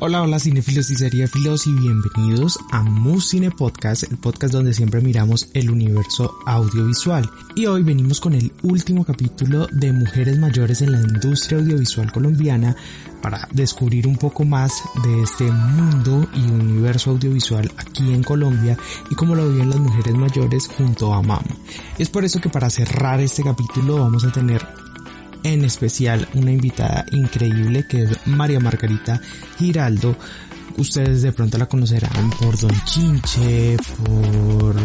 Hola, 0.00 0.22
hola 0.22 0.38
cinefilos 0.38 0.90
y 0.90 0.94
seriéfilos 0.94 1.66
y 1.66 1.72
bienvenidos 1.72 2.56
a 2.70 2.84
Cine 3.20 3.50
Podcast, 3.50 4.04
el 4.04 4.16
podcast 4.16 4.54
donde 4.54 4.72
siempre 4.72 5.00
miramos 5.00 5.48
el 5.54 5.70
universo 5.70 6.38
audiovisual. 6.46 7.28
Y 7.56 7.66
hoy 7.66 7.82
venimos 7.82 8.20
con 8.20 8.34
el 8.34 8.52
último 8.62 9.04
capítulo 9.04 9.66
de 9.72 9.92
Mujeres 9.92 10.38
Mayores 10.38 10.82
en 10.82 10.92
la 10.92 11.00
industria 11.00 11.58
audiovisual 11.58 12.12
colombiana 12.12 12.76
para 13.20 13.48
descubrir 13.50 14.06
un 14.06 14.16
poco 14.16 14.44
más 14.44 14.72
de 15.02 15.20
este 15.20 15.50
mundo 15.50 16.28
y 16.32 16.42
universo 16.42 17.10
audiovisual 17.10 17.68
aquí 17.76 18.14
en 18.14 18.22
Colombia 18.22 18.78
y 19.10 19.16
cómo 19.16 19.34
lo 19.34 19.50
viven 19.50 19.70
las 19.70 19.80
mujeres 19.80 20.14
mayores 20.14 20.68
junto 20.68 21.12
a 21.12 21.22
MAM. 21.22 21.42
Es 21.98 22.08
por 22.08 22.24
eso 22.24 22.40
que 22.40 22.50
para 22.50 22.70
cerrar 22.70 23.20
este 23.20 23.42
capítulo 23.42 23.98
vamos 23.98 24.24
a 24.24 24.30
tener 24.30 24.64
en 25.42 25.64
especial 25.64 26.28
una 26.34 26.52
invitada 26.52 27.04
increíble 27.12 27.86
que 27.86 28.04
es 28.04 28.26
María 28.26 28.60
Margarita 28.60 29.20
Giraldo. 29.58 30.16
Ustedes 30.76 31.22
de 31.22 31.32
pronto 31.32 31.58
la 31.58 31.66
conocerán 31.66 32.30
por 32.30 32.56
Don 32.56 32.72
Chinche, 32.84 33.76
por 34.04 34.76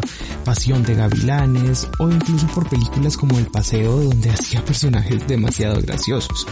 Pasión 0.43 0.81
de 0.83 0.95
Gavilanes 0.95 1.87
o 1.99 2.09
incluso 2.09 2.47
por 2.47 2.67
películas 2.67 3.15
como 3.15 3.37
El 3.37 3.45
Paseo 3.45 3.97
donde 3.97 4.31
hacía 4.31 4.65
personajes 4.65 5.27
demasiado 5.27 5.79
graciosos. 5.81 6.47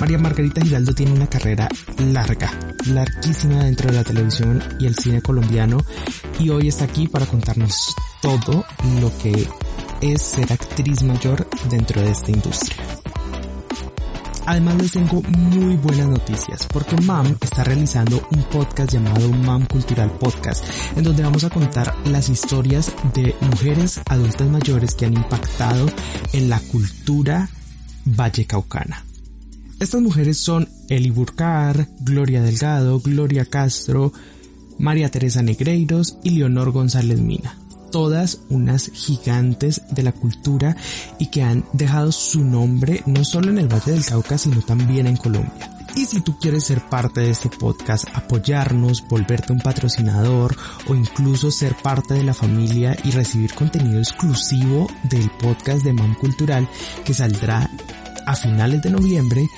María 0.00 0.18
Margarita 0.18 0.62
Giraldo 0.62 0.94
tiene 0.94 1.12
una 1.12 1.26
carrera 1.26 1.68
larga, 1.98 2.50
larguísima 2.86 3.64
dentro 3.64 3.90
de 3.90 3.96
la 3.96 4.04
televisión 4.04 4.62
y 4.80 4.86
el 4.86 4.94
cine 4.94 5.20
colombiano 5.20 5.78
y 6.38 6.48
hoy 6.48 6.68
está 6.68 6.84
aquí 6.84 7.08
para 7.08 7.26
contarnos 7.26 7.94
todo 8.22 8.64
lo 9.00 9.12
que 9.18 9.48
es 10.00 10.22
ser 10.22 10.52
actriz 10.52 11.02
mayor 11.02 11.46
dentro 11.68 12.00
de 12.00 12.10
esta 12.10 12.30
industria. 12.30 12.97
Además 14.48 14.76
les 14.80 14.92
tengo 14.92 15.20
muy 15.20 15.76
buenas 15.76 16.06
noticias 16.06 16.66
porque 16.72 16.96
MAM 17.02 17.36
está 17.38 17.64
realizando 17.64 18.26
un 18.30 18.42
podcast 18.44 18.90
llamado 18.90 19.30
MAM 19.30 19.66
Cultural 19.66 20.10
Podcast 20.12 20.64
en 20.96 21.04
donde 21.04 21.22
vamos 21.22 21.44
a 21.44 21.50
contar 21.50 21.94
las 22.06 22.30
historias 22.30 22.90
de 23.12 23.36
mujeres 23.42 24.00
adultas 24.08 24.48
mayores 24.48 24.94
que 24.94 25.04
han 25.04 25.12
impactado 25.12 25.84
en 26.32 26.48
la 26.48 26.60
cultura 26.60 27.50
vallecaucana. 28.06 29.04
Estas 29.80 30.00
mujeres 30.00 30.38
son 30.38 30.66
Eli 30.88 31.10
Burcar, 31.10 31.86
Gloria 32.00 32.40
Delgado, 32.40 33.00
Gloria 33.00 33.44
Castro, 33.44 34.14
María 34.78 35.10
Teresa 35.10 35.42
Negreiros 35.42 36.16
y 36.24 36.30
Leonor 36.30 36.70
González 36.70 37.20
Mina 37.20 37.54
todas 37.90 38.40
unas 38.48 38.90
gigantes 38.92 39.82
de 39.90 40.02
la 40.02 40.12
cultura 40.12 40.76
y 41.18 41.26
que 41.26 41.42
han 41.42 41.64
dejado 41.72 42.12
su 42.12 42.44
nombre 42.44 43.02
no 43.06 43.24
solo 43.24 43.50
en 43.50 43.58
el 43.58 43.68
Valle 43.68 43.92
del 43.92 44.04
Cauca, 44.04 44.38
sino 44.38 44.60
también 44.62 45.06
en 45.06 45.16
Colombia. 45.16 45.78
Y 45.94 46.04
si 46.04 46.20
tú 46.20 46.38
quieres 46.38 46.64
ser 46.64 46.80
parte 46.88 47.20
de 47.20 47.30
este 47.30 47.48
podcast, 47.48 48.04
apoyarnos, 48.14 49.02
volverte 49.08 49.52
un 49.52 49.58
patrocinador 49.58 50.56
o 50.86 50.94
incluso 50.94 51.50
ser 51.50 51.74
parte 51.74 52.14
de 52.14 52.22
la 52.22 52.34
familia 52.34 52.96
y 53.02 53.10
recibir 53.10 53.52
contenido 53.54 53.98
exclusivo 53.98 54.86
del 55.04 55.28
podcast 55.42 55.82
de 55.82 55.92
MAM 55.92 56.14
Cultural 56.14 56.68
que 57.04 57.14
saldrá 57.14 57.68
a 58.26 58.36
finales 58.36 58.82
de 58.82 58.90
noviembre, 58.90 59.48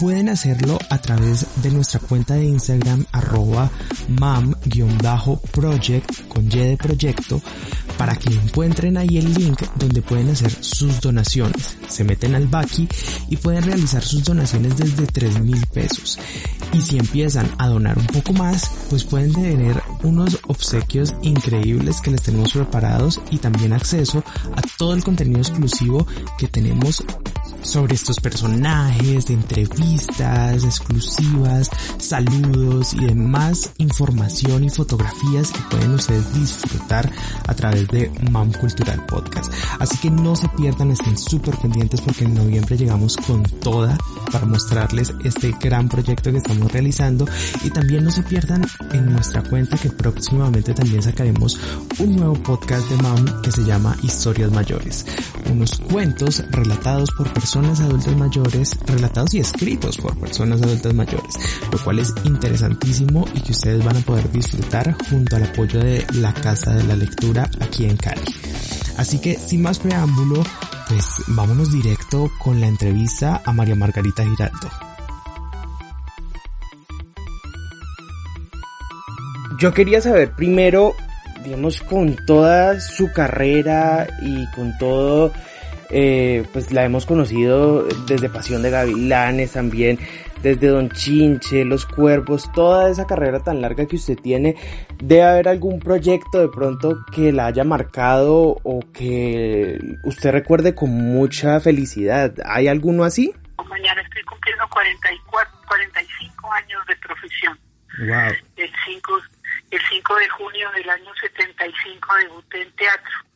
pueden 0.00 0.30
hacerlo 0.30 0.78
a 0.88 0.98
través 0.98 1.46
de 1.62 1.70
nuestra 1.70 2.00
cuenta 2.00 2.34
de 2.34 2.46
Instagram 2.46 3.04
arroba 3.12 3.70
mam-project 4.08 5.20
con 6.26 6.46
Y 6.46 6.56
de 6.56 6.78
proyecto 6.78 7.42
para 7.98 8.16
que 8.16 8.32
encuentren 8.32 8.96
ahí 8.96 9.18
el 9.18 9.34
link 9.34 9.60
donde 9.76 10.00
pueden 10.00 10.30
hacer 10.30 10.50
sus 10.64 11.02
donaciones. 11.02 11.76
Se 11.86 12.02
meten 12.02 12.34
al 12.34 12.46
Baki 12.46 12.88
y 13.28 13.36
pueden 13.36 13.62
realizar 13.62 14.02
sus 14.02 14.24
donaciones 14.24 14.78
desde 14.78 15.06
3 15.06 15.40
mil 15.40 15.66
pesos. 15.66 16.18
Y 16.72 16.80
si 16.80 16.96
empiezan 16.96 17.50
a 17.58 17.68
donar 17.68 17.98
un 17.98 18.06
poco 18.06 18.32
más, 18.32 18.70
pues 18.88 19.04
pueden 19.04 19.34
tener 19.34 19.82
unos 20.02 20.38
obsequios 20.46 21.14
increíbles 21.20 22.00
que 22.00 22.10
les 22.10 22.22
tenemos 22.22 22.54
preparados 22.54 23.20
y 23.30 23.36
también 23.36 23.74
acceso 23.74 24.24
a 24.56 24.62
todo 24.78 24.94
el 24.94 25.04
contenido 25.04 25.40
exclusivo 25.40 26.06
que 26.38 26.48
tenemos 26.48 27.04
sobre 27.62 27.94
estos 27.94 28.18
personajes, 28.20 29.30
entrevistas 29.30 30.64
exclusivas, 30.64 31.70
saludos 31.98 32.94
y 32.94 33.04
demás 33.04 33.72
información 33.78 34.64
y 34.64 34.70
fotografías 34.70 35.50
que 35.50 35.60
pueden 35.70 35.94
ustedes 35.94 36.32
disfrutar 36.34 37.10
a 37.46 37.54
través 37.54 37.86
de 37.88 38.10
MAM 38.30 38.52
Cultural 38.52 39.04
Podcast. 39.06 39.52
Así 39.78 39.98
que 39.98 40.10
no 40.10 40.36
se 40.36 40.48
pierdan, 40.50 40.92
estén 40.92 41.18
súper 41.18 41.56
pendientes 41.56 42.00
porque 42.00 42.24
en 42.24 42.34
noviembre 42.34 42.76
llegamos 42.76 43.16
con 43.16 43.42
toda 43.42 43.96
para 44.32 44.46
mostrarles 44.46 45.12
este 45.24 45.54
gran 45.60 45.88
proyecto 45.88 46.30
que 46.30 46.38
estamos 46.38 46.72
realizando 46.72 47.26
y 47.64 47.70
también 47.70 48.04
no 48.04 48.10
se 48.10 48.22
pierdan 48.22 48.66
en 48.92 49.12
nuestra 49.12 49.42
cuenta 49.42 49.76
que 49.76 49.90
próximamente 49.90 50.72
también 50.72 51.02
sacaremos 51.02 51.58
un 51.98 52.16
nuevo 52.16 52.34
podcast 52.34 52.88
de 52.88 53.02
MAM 53.02 53.42
que 53.42 53.52
se 53.52 53.64
llama 53.64 53.96
Historias 54.02 54.50
Mayores. 54.50 55.04
Unos 55.50 55.78
cuentos 55.80 56.42
relatados 56.50 57.10
por 57.10 57.32
personas 57.32 57.49
adultas 57.56 58.16
mayores, 58.16 58.78
relatados 58.86 59.34
y 59.34 59.40
escritos 59.40 59.96
por 59.96 60.16
personas 60.16 60.62
adultas 60.62 60.94
mayores, 60.94 61.34
lo 61.72 61.78
cual 61.82 61.98
es 61.98 62.14
interesantísimo 62.24 63.24
y 63.34 63.40
que 63.40 63.52
ustedes 63.52 63.84
van 63.84 63.96
a 63.96 64.00
poder 64.00 64.30
disfrutar 64.30 64.96
junto 65.08 65.36
al 65.36 65.44
apoyo 65.44 65.80
de 65.80 66.06
la 66.14 66.32
Casa 66.32 66.72
de 66.74 66.84
la 66.84 66.94
Lectura 66.94 67.50
aquí 67.60 67.86
en 67.86 67.96
Cali. 67.96 68.22
Así 68.98 69.18
que 69.20 69.34
sin 69.34 69.62
más 69.62 69.80
preámbulo, 69.80 70.44
pues 70.88 71.04
vámonos 71.28 71.72
directo 71.72 72.30
con 72.38 72.60
la 72.60 72.68
entrevista 72.68 73.42
a 73.44 73.52
María 73.52 73.74
Margarita 73.74 74.22
Giraldo. 74.24 74.70
Yo 79.58 79.74
quería 79.74 80.00
saber 80.00 80.32
primero, 80.36 80.94
digamos, 81.44 81.80
con 81.80 82.16
toda 82.26 82.80
su 82.80 83.12
carrera 83.12 84.06
y 84.22 84.46
con 84.52 84.78
todo, 84.78 85.32
eh, 85.90 86.46
pues 86.52 86.72
la 86.72 86.84
hemos 86.84 87.06
conocido 87.06 87.82
desde 88.06 88.28
Pasión 88.28 88.62
de 88.62 88.70
Gavilanes 88.70 89.52
también, 89.52 89.98
desde 90.42 90.68
Don 90.68 90.90
Chinche, 90.90 91.64
Los 91.64 91.86
Cuervos, 91.86 92.50
toda 92.52 92.90
esa 92.90 93.06
carrera 93.06 93.40
tan 93.40 93.60
larga 93.60 93.86
que 93.86 93.96
usted 93.96 94.16
tiene, 94.16 94.56
debe 95.02 95.22
haber 95.22 95.48
algún 95.48 95.80
proyecto 95.80 96.40
de 96.40 96.48
pronto 96.48 96.98
que 97.14 97.32
la 97.32 97.46
haya 97.46 97.64
marcado 97.64 98.56
o 98.62 98.80
que 98.92 99.78
usted 100.04 100.30
recuerde 100.30 100.74
con 100.74 100.90
mucha 100.90 101.60
felicidad. 101.60 102.34
¿Hay 102.44 102.68
alguno 102.68 103.04
así? 103.04 103.34
Mañana 103.68 104.00
estoy 104.02 104.22
cumpliendo 104.24 104.66
44, 104.68 105.60
45 105.68 106.52
años 106.52 106.86
de 106.86 106.96
profesión. 106.96 107.58
Wow. 107.98 108.32
El 108.56 108.70
5, 108.86 109.20
el 109.70 109.80
5 109.90 110.16
de 110.16 110.28
junio 110.28 110.70
del 110.72 110.88
año 110.88 111.10
75 111.20 112.08
debuté 112.22 112.62
en 112.62 112.72
teatro. 112.72 113.29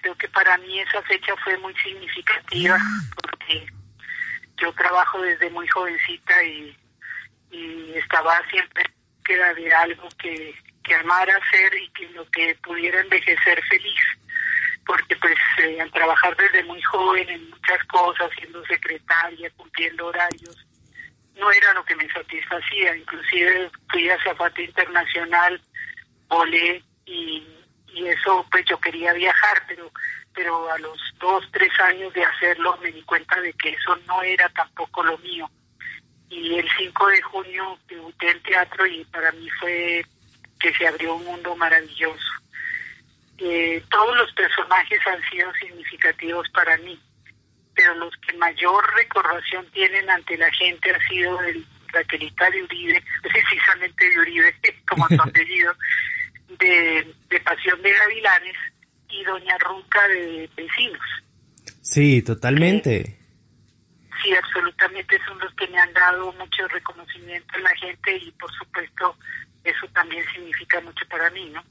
Creo 0.00 0.16
que 0.16 0.28
para 0.28 0.56
mí 0.58 0.80
esa 0.80 1.02
fecha 1.02 1.34
fue 1.44 1.56
muy 1.58 1.74
significativa 1.76 2.78
porque 3.22 3.66
yo 4.56 4.72
trabajo 4.72 5.20
desde 5.22 5.50
muy 5.50 5.66
jovencita 5.68 6.42
y, 6.44 6.76
estaba 7.94 8.40
siempre 8.48 8.84
queda 9.24 9.52
de 9.54 9.74
algo 9.74 10.08
que, 10.18 10.54
que 10.84 10.94
amara 10.94 11.36
hacer 11.36 11.74
y 11.74 11.88
que 11.90 12.08
lo 12.10 12.24
que 12.30 12.56
pudiera 12.62 13.00
envejecer 13.00 13.60
feliz 13.68 14.00
porque 14.86 15.14
pues 15.16 15.36
eh, 15.62 15.80
al 15.80 15.90
trabajar 15.92 16.36
desde 16.36 16.64
muy 16.64 16.82
joven 16.82 17.28
en 17.28 17.50
muchas 17.50 17.84
cosas, 17.84 18.30
siendo 18.36 18.64
secretaria, 18.66 19.50
cumpliendo 19.56 20.06
horarios, 20.06 20.66
no 21.36 21.50
era 21.52 21.72
lo 21.74 21.84
que 21.84 21.94
me 21.94 22.10
satisfacía, 22.10 22.96
inclusive 22.96 23.70
fui 23.88 24.10
a 24.10 24.22
Zapata 24.22 24.60
Internacional, 24.60 25.60
volé 26.28 26.82
y, 27.06 27.46
y 27.94 28.06
eso 28.06 28.46
pues 28.50 28.64
yo 28.66 28.78
quería 28.78 29.12
viajar, 29.12 29.62
pero 29.66 29.90
pero 30.34 30.70
a 30.70 30.78
los 30.78 30.98
dos, 31.18 31.44
tres 31.52 31.72
años 31.80 32.12
de 32.14 32.24
hacerlo 32.24 32.78
me 32.82 32.92
di 32.92 33.02
cuenta 33.02 33.40
de 33.40 33.52
que 33.54 33.70
eso 33.70 33.96
no 34.06 34.22
era 34.22 34.48
tampoco 34.50 35.02
lo 35.02 35.18
mío. 35.18 35.50
Y 36.28 36.54
el 36.56 36.68
5 36.78 37.06
de 37.08 37.22
junio 37.22 37.78
debuté 37.88 38.30
en 38.30 38.42
teatro 38.42 38.86
y 38.86 39.04
para 39.06 39.32
mí 39.32 39.48
fue 39.58 40.04
que 40.60 40.72
se 40.74 40.86
abrió 40.86 41.14
un 41.14 41.24
mundo 41.24 41.56
maravilloso. 41.56 42.32
Eh, 43.38 43.82
todos 43.90 44.16
los 44.16 44.32
personajes 44.34 45.00
han 45.06 45.20
sido 45.30 45.52
significativos 45.54 46.48
para 46.50 46.76
mí, 46.78 47.00
pero 47.74 47.94
los 47.94 48.14
que 48.18 48.36
mayor 48.36 48.84
recordación 48.94 49.66
tienen 49.72 50.08
ante 50.10 50.36
la 50.36 50.50
gente 50.52 50.90
ha 50.90 51.08
sido 51.08 51.40
el 51.40 51.66
Raquelita 51.88 52.48
de 52.50 52.62
Uribe, 52.62 53.02
precisamente 53.22 54.08
de 54.08 54.18
Uribe, 54.20 54.54
como 54.88 55.08
su 55.08 55.20
apellido, 55.20 55.74
de, 56.60 57.14
de 57.28 57.40
Pasión 57.40 57.80
de 57.82 57.92
Gavilanes 57.92 58.56
y 59.08 59.24
Doña 59.24 59.56
Ruca 59.58 60.06
de 60.08 60.48
Vecinos. 60.56 61.02
Sí, 61.80 62.22
totalmente. 62.22 63.18
Sí, 64.22 64.32
absolutamente 64.34 65.18
son 65.26 65.38
los 65.38 65.52
que 65.54 65.66
me 65.68 65.78
han 65.78 65.92
dado 65.92 66.32
mucho 66.34 66.68
reconocimiento 66.68 67.54
a 67.54 67.60
la 67.60 67.74
gente 67.76 68.16
y 68.16 68.30
por 68.32 68.52
supuesto 68.52 69.16
eso 69.64 69.86
también 69.94 70.24
significa 70.34 70.80
mucho 70.80 71.04
para 71.08 71.30
mí, 71.30 71.50
¿no? 71.50 71.62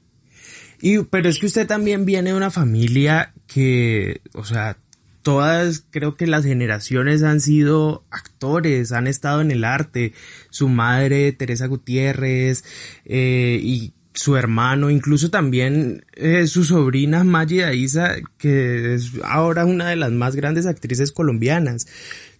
Y, 0.80 1.04
pero 1.04 1.28
es 1.28 1.38
que 1.38 1.46
usted 1.46 1.66
también 1.66 2.06
viene 2.06 2.30
de 2.30 2.36
una 2.36 2.50
familia 2.50 3.32
que, 3.46 4.20
o 4.32 4.44
sea, 4.44 4.76
todas, 5.22 5.84
creo 5.90 6.16
que 6.16 6.26
las 6.26 6.44
generaciones 6.44 7.22
han 7.22 7.40
sido 7.40 8.04
actores, 8.10 8.92
han 8.92 9.06
estado 9.06 9.42
en 9.42 9.50
el 9.50 9.64
arte. 9.64 10.14
Su 10.50 10.68
madre, 10.68 11.32
Teresa 11.32 11.66
Gutiérrez, 11.66 12.64
eh, 13.04 13.58
y 13.62 13.92
su 14.20 14.36
hermano, 14.36 14.90
incluso 14.90 15.30
también 15.30 16.04
eh, 16.12 16.46
su 16.46 16.64
sobrina 16.64 17.24
Maggie 17.24 17.74
Isa, 17.74 18.16
que 18.38 18.94
es 18.94 19.12
ahora 19.24 19.64
una 19.64 19.88
de 19.88 19.96
las 19.96 20.10
más 20.12 20.36
grandes 20.36 20.66
actrices 20.66 21.10
colombianas. 21.10 21.86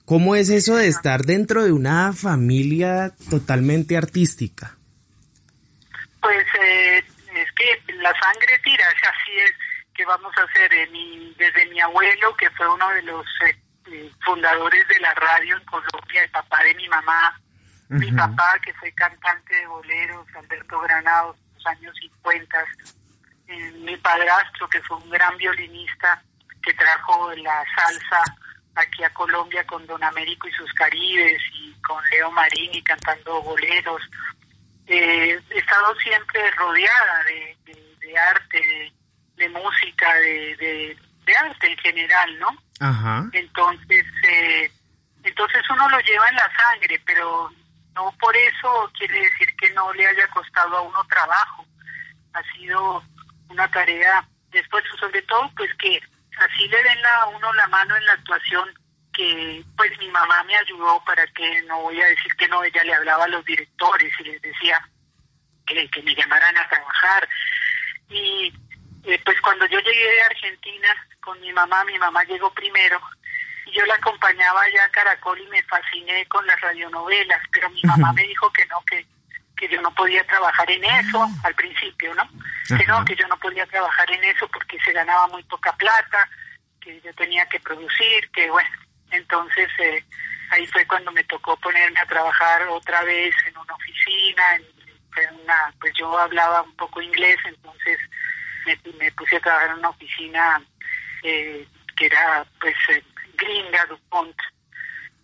¿Cómo 0.04 0.36
es 0.36 0.50
eso 0.50 0.76
de 0.76 0.88
estar 0.88 1.22
dentro 1.22 1.64
de 1.64 1.72
una 1.72 2.12
familia 2.12 3.12
totalmente 3.30 3.96
artística? 3.96 4.76
Pues 6.20 6.46
eh, 6.60 6.98
es 6.98 7.52
que 7.52 7.94
la 7.94 8.12
sangre 8.20 8.58
tira, 8.62 8.84
así 8.88 9.32
es 9.42 9.52
que 9.94 10.04
vamos 10.04 10.32
a 10.36 10.42
hacer 10.42 10.72
eh, 10.74 10.88
desde 11.38 11.66
mi 11.70 11.80
abuelo, 11.80 12.36
que 12.36 12.50
fue 12.50 12.68
uno 12.68 12.90
de 12.90 13.02
los 13.02 13.24
eh, 13.46 14.10
fundadores 14.24 14.86
de 14.88 15.00
la 15.00 15.14
radio 15.14 15.56
en 15.56 15.64
Colombia, 15.64 16.24
el 16.24 16.30
papá 16.30 16.62
de 16.62 16.74
mi 16.74 16.88
mamá, 16.88 17.40
mi 17.88 18.12
papá 18.12 18.58
que 18.64 18.72
fue 18.74 18.92
cantante 18.92 19.54
de 19.54 19.66
boleros, 19.66 20.26
Alberto 20.36 20.80
Granados, 20.80 21.36
los 21.60 21.66
años 21.66 21.94
50, 22.00 22.64
mi 23.80 23.96
padrastro 23.98 24.68
que 24.68 24.80
fue 24.82 24.96
un 24.96 25.10
gran 25.10 25.36
violinista 25.36 26.22
que 26.62 26.72
trajo 26.74 27.32
la 27.34 27.64
salsa 27.74 28.22
aquí 28.76 29.02
a 29.02 29.12
Colombia 29.12 29.66
con 29.66 29.86
Don 29.86 30.02
Américo 30.02 30.48
y 30.48 30.52
sus 30.52 30.72
Caribes 30.74 31.40
y 31.54 31.72
con 31.82 32.02
Leo 32.10 32.30
Marini 32.30 32.82
cantando 32.82 33.42
boleros. 33.42 34.02
Eh, 34.86 35.40
he 35.50 35.58
estado 35.58 35.94
siempre 35.96 36.50
rodeada 36.52 37.24
de, 37.24 38.18
arte, 38.18 38.92
de, 39.36 39.48
música, 39.48 40.14
de, 40.14 40.96
arte 41.38 41.66
en 41.70 41.78
general, 41.78 42.38
¿no? 42.38 42.48
Ajá. 42.80 43.28
Entonces, 43.32 44.04
eh, 44.28 44.70
entonces 45.22 45.62
uno 45.70 45.88
lo 45.88 46.00
lleva 46.00 46.28
en 46.28 46.36
la 46.36 46.50
sangre, 46.56 47.00
pero 47.06 47.50
no 47.94 48.14
por 48.18 48.36
eso 48.36 48.90
quiere 48.98 49.20
decir 49.20 49.49
que 49.60 49.70
no 49.70 49.92
le 49.92 50.06
haya 50.06 50.26
costado 50.28 50.76
a 50.76 50.80
uno 50.80 51.04
trabajo. 51.08 51.66
Ha 52.32 52.42
sido 52.54 53.02
una 53.48 53.70
tarea, 53.70 54.26
después 54.50 54.84
sobre 54.98 55.22
todo, 55.22 55.50
pues 55.56 55.70
que 55.74 56.00
así 56.38 56.68
le 56.68 56.82
den 56.82 57.06
a 57.06 57.26
uno 57.26 57.52
la 57.54 57.66
mano 57.68 57.96
en 57.96 58.06
la 58.06 58.12
actuación 58.14 58.68
que 59.12 59.64
pues 59.76 59.96
mi 59.98 60.08
mamá 60.08 60.42
me 60.44 60.56
ayudó 60.56 61.02
para 61.04 61.26
que 61.28 61.62
no 61.62 61.82
voy 61.82 62.00
a 62.00 62.06
decir 62.06 62.32
que 62.36 62.48
no, 62.48 62.62
ella 62.62 62.84
le 62.84 62.94
hablaba 62.94 63.24
a 63.24 63.28
los 63.28 63.44
directores 63.44 64.12
y 64.20 64.24
les 64.24 64.40
decía 64.40 64.88
que, 65.66 65.88
que 65.90 66.02
me 66.02 66.14
llamaran 66.14 66.56
a 66.56 66.68
trabajar. 66.68 67.28
Y 68.08 68.52
eh, 69.04 69.20
pues 69.24 69.40
cuando 69.40 69.66
yo 69.66 69.78
llegué 69.80 70.10
de 70.10 70.22
Argentina 70.22 70.88
con 71.20 71.40
mi 71.40 71.52
mamá, 71.52 71.84
mi 71.84 71.98
mamá 71.98 72.22
llegó 72.24 72.52
primero 72.54 73.00
y 73.66 73.72
yo 73.72 73.84
la 73.86 73.94
acompañaba 73.94 74.62
allá 74.62 74.84
a 74.84 74.90
Caracol 74.90 75.40
y 75.40 75.46
me 75.48 75.62
fasciné 75.64 76.26
con 76.26 76.46
las 76.46 76.60
radionovelas, 76.60 77.42
pero 77.52 77.70
mi 77.70 77.82
mamá 77.82 78.12
me 78.12 78.22
dijo 78.22 78.52
que 78.52 78.66
no, 78.66 78.82
que, 78.84 79.06
que 79.60 79.68
yo 79.68 79.80
no 79.82 79.94
podía 79.94 80.24
trabajar 80.24 80.70
en 80.70 80.82
eso 80.82 81.28
al 81.44 81.54
principio, 81.54 82.14
¿no? 82.14 82.26
Que 82.66 82.86
no, 82.86 83.04
que 83.04 83.14
yo 83.14 83.28
no 83.28 83.36
podía 83.36 83.66
trabajar 83.66 84.10
en 84.10 84.24
eso 84.24 84.48
porque 84.48 84.78
se 84.80 84.92
ganaba 84.92 85.28
muy 85.28 85.42
poca 85.42 85.70
plata, 85.74 86.26
que 86.80 86.98
yo 87.02 87.12
tenía 87.12 87.44
que 87.44 87.60
producir, 87.60 88.30
que 88.30 88.48
bueno, 88.48 88.70
entonces 89.10 89.68
eh, 89.80 90.02
ahí 90.50 90.66
fue 90.68 90.86
cuando 90.86 91.12
me 91.12 91.24
tocó 91.24 91.58
ponerme 91.58 92.00
a 92.00 92.06
trabajar 92.06 92.66
otra 92.68 93.02
vez 93.02 93.34
en 93.46 93.58
una 93.58 93.74
oficina, 93.74 94.42
en, 94.56 95.40
una, 95.42 95.74
pues 95.78 95.92
yo 95.98 96.18
hablaba 96.18 96.62
un 96.62 96.74
poco 96.76 97.02
inglés, 97.02 97.36
entonces 97.44 97.98
me, 98.64 99.12
puse 99.12 99.36
a 99.36 99.40
trabajar 99.40 99.70
en 99.72 99.78
una 99.80 99.90
oficina 99.90 100.62
eh, 101.22 101.68
que 101.98 102.06
era 102.06 102.46
pues 102.58 102.76
eh, 102.88 103.04
gringa, 103.34 103.84
DuPont. 103.84 104.36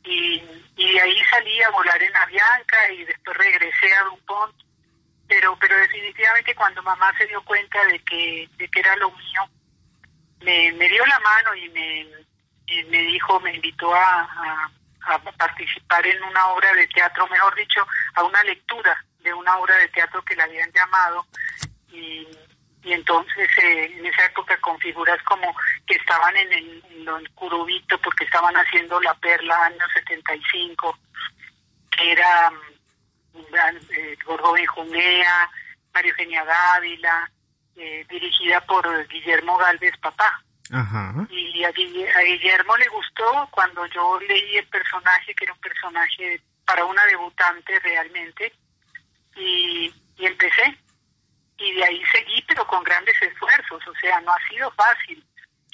Y, 0.06 0.42
y 0.76 0.92
de 0.92 1.00
ahí 1.00 1.20
salí 1.30 1.62
a 1.62 1.70
volar 1.70 2.00
en 2.02 2.16
Avianca 2.16 2.92
y 2.92 3.04
después 3.04 3.36
regresé 3.36 3.94
a 3.94 4.04
DuPont. 4.04 4.54
Pero 5.28 5.56
pero 5.58 5.76
definitivamente 5.76 6.54
cuando 6.54 6.82
mamá 6.82 7.12
se 7.18 7.26
dio 7.26 7.42
cuenta 7.42 7.84
de 7.86 7.98
que 8.04 8.48
de 8.56 8.68
que 8.68 8.80
era 8.80 8.94
lo 8.96 9.10
mío 9.10 9.42
me, 10.40 10.72
me 10.74 10.88
dio 10.88 11.04
la 11.04 11.18
mano 11.18 11.54
y 11.56 11.68
me 11.70 12.26
me 12.88 12.98
dijo, 13.02 13.38
me 13.40 13.54
invitó 13.54 13.94
a, 13.94 14.68
a, 15.02 15.18
participar 15.38 16.04
en 16.04 16.22
una 16.24 16.48
obra 16.48 16.72
de 16.74 16.86
teatro, 16.88 17.26
mejor 17.28 17.54
dicho, 17.54 17.86
a 18.14 18.24
una 18.24 18.42
lectura 18.42 19.04
de 19.20 19.32
una 19.32 19.56
obra 19.58 19.76
de 19.78 19.88
teatro 19.88 20.22
que 20.24 20.34
le 20.34 20.42
habían 20.42 20.72
llamado. 20.72 21.24
Y, 21.92 22.26
y 22.82 22.92
entonces 22.92 23.48
eh, 23.62 23.96
en 23.98 24.06
esa 24.06 24.24
época 24.26 24.56
con 24.60 24.78
figuras 24.78 25.22
como 25.22 25.54
que 25.86 25.94
estaban 25.96 26.36
en 26.36 26.52
el, 26.52 26.82
en 27.08 27.26
Curubito 27.34 27.98
porque 28.00 28.24
estaban 28.24 28.54
haciendo 28.56 29.00
La 29.00 29.14
Perla 29.14 29.66
año 29.66 29.84
75, 29.94 30.98
que 31.90 32.12
era 32.12 32.50
um, 33.32 33.42
eh, 33.90 34.16
Gordo 34.24 34.52
Benjumea, 34.52 35.50
María 35.94 36.10
Eugenia 36.10 36.44
Dávila, 36.44 37.30
eh, 37.76 38.04
dirigida 38.08 38.60
por 38.62 39.06
Guillermo 39.08 39.56
Galvez 39.58 39.96
Papá. 39.98 40.42
Y 41.30 41.64
a, 41.64 41.70
Guillermo 41.70 42.76
le 42.76 42.88
gustó 42.88 43.48
cuando 43.52 43.86
yo 43.86 44.18
leí 44.20 44.56
el 44.56 44.66
personaje, 44.66 45.34
que 45.34 45.44
era 45.44 45.52
un 45.52 45.60
personaje 45.60 46.40
para 46.64 46.84
una 46.84 47.04
debutante 47.06 47.78
realmente, 47.80 48.52
y, 49.36 49.92
empecé. 50.18 50.76
Y 51.58 51.72
de 51.72 51.84
ahí 51.84 52.02
seguí, 52.10 52.42
pero 52.48 52.66
con 52.66 52.82
grandes 52.82 53.20
esfuerzos, 53.22 53.86
o 53.86 53.94
sea, 54.00 54.20
no 54.22 54.32
ha 54.32 54.48
sido 54.48 54.70
fácil. 54.72 55.24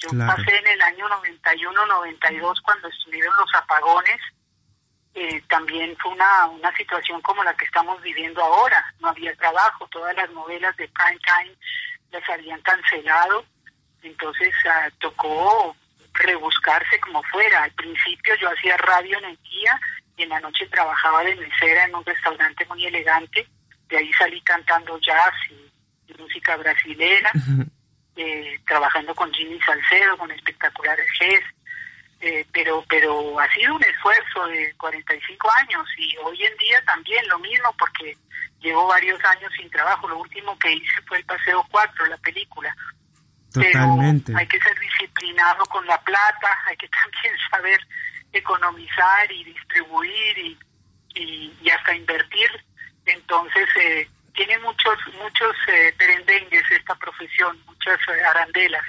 Yo 0.03 0.17
pasé 0.27 0.57
en 0.57 0.67
el 0.67 0.81
año 0.81 1.07
91-92 1.07 2.61
cuando 2.61 2.87
estuvieron 2.89 3.33
los 3.37 3.53
apagones. 3.55 4.19
Eh, 5.15 5.41
también 5.47 5.95
fue 6.01 6.11
una, 6.11 6.47
una 6.47 6.75
situación 6.75 7.21
como 7.21 7.43
la 7.43 7.55
que 7.55 7.65
estamos 7.65 8.01
viviendo 8.01 8.43
ahora. 8.43 8.83
No 8.99 9.09
había 9.09 9.35
trabajo, 9.35 9.87
todas 9.87 10.15
las 10.15 10.29
novelas 10.31 10.75
de 10.77 10.87
prime 10.89 11.19
time 11.19 11.55
las 12.11 12.29
habían 12.29 12.61
cancelado 12.61 13.45
entonces 14.03 14.53
ah, 14.69 14.89
tocó 14.99 15.75
rebuscarse 16.13 16.99
como 16.99 17.23
fuera. 17.23 17.63
Al 17.63 17.71
principio 17.71 18.35
yo 18.39 18.49
hacía 18.49 18.77
radio 18.77 19.17
en 19.19 19.25
el 19.25 19.39
día 19.43 19.79
y 20.17 20.23
en 20.23 20.29
la 20.29 20.39
noche 20.39 20.67
trabajaba 20.67 21.23
de 21.23 21.35
mesera 21.35 21.85
en 21.85 21.95
un 21.95 22.05
restaurante 22.05 22.65
muy 22.67 22.85
elegante. 22.85 23.47
De 23.89 23.97
ahí 23.97 24.11
salí 24.13 24.41
cantando 24.41 24.99
jazz 24.99 25.33
y, 25.49 25.63
música 26.19 26.55
brasilera, 26.57 27.31
eh, 28.15 28.59
trabajando 28.67 29.13
con 29.15 29.33
Jimmy 29.33 29.59
Salcedo, 29.61 30.17
con 30.17 30.31
espectaculares 30.31 31.07
jazz. 31.19 31.43
Eh, 32.19 32.45
pero 32.53 32.85
pero 32.87 33.37
ha 33.37 33.53
sido 33.53 33.75
un 33.75 33.83
esfuerzo 33.83 34.47
de 34.47 34.73
45 34.77 35.51
años 35.59 35.85
y 35.97 36.15
hoy 36.23 36.41
en 36.41 36.57
día 36.57 36.81
también 36.85 37.27
lo 37.27 37.37
mismo 37.39 37.75
porque 37.77 38.15
llevo 38.61 38.87
varios 38.87 39.19
años 39.25 39.51
sin 39.57 39.69
trabajo. 39.69 40.07
Lo 40.07 40.19
último 40.19 40.57
que 40.57 40.71
hice 40.71 41.01
fue 41.05 41.17
el 41.17 41.25
Paseo 41.25 41.65
4, 41.69 42.05
la 42.05 42.17
película. 42.17 42.73
Totalmente. 43.53 44.33
hay 44.35 44.47
que 44.47 44.59
ser 44.59 44.79
disciplinado 44.79 45.63
con 45.65 45.85
la 45.85 45.99
plata, 46.01 46.59
hay 46.65 46.77
que 46.77 46.87
también 46.87 47.35
saber 47.51 47.79
economizar 48.31 49.31
y 49.31 49.43
distribuir 49.43 50.37
y, 50.37 50.57
y, 51.15 51.69
hasta 51.69 51.95
invertir. 51.95 52.49
Entonces, 53.05 53.67
eh, 53.79 54.09
tiene 54.35 54.57
muchos, 54.59 54.93
muchos 55.21 55.55
eh, 55.67 55.93
perendengues 55.97 56.63
esta 56.71 56.95
profesión, 56.95 57.57
muchas 57.67 57.99
eh, 58.09 58.23
arandelas. 58.23 58.83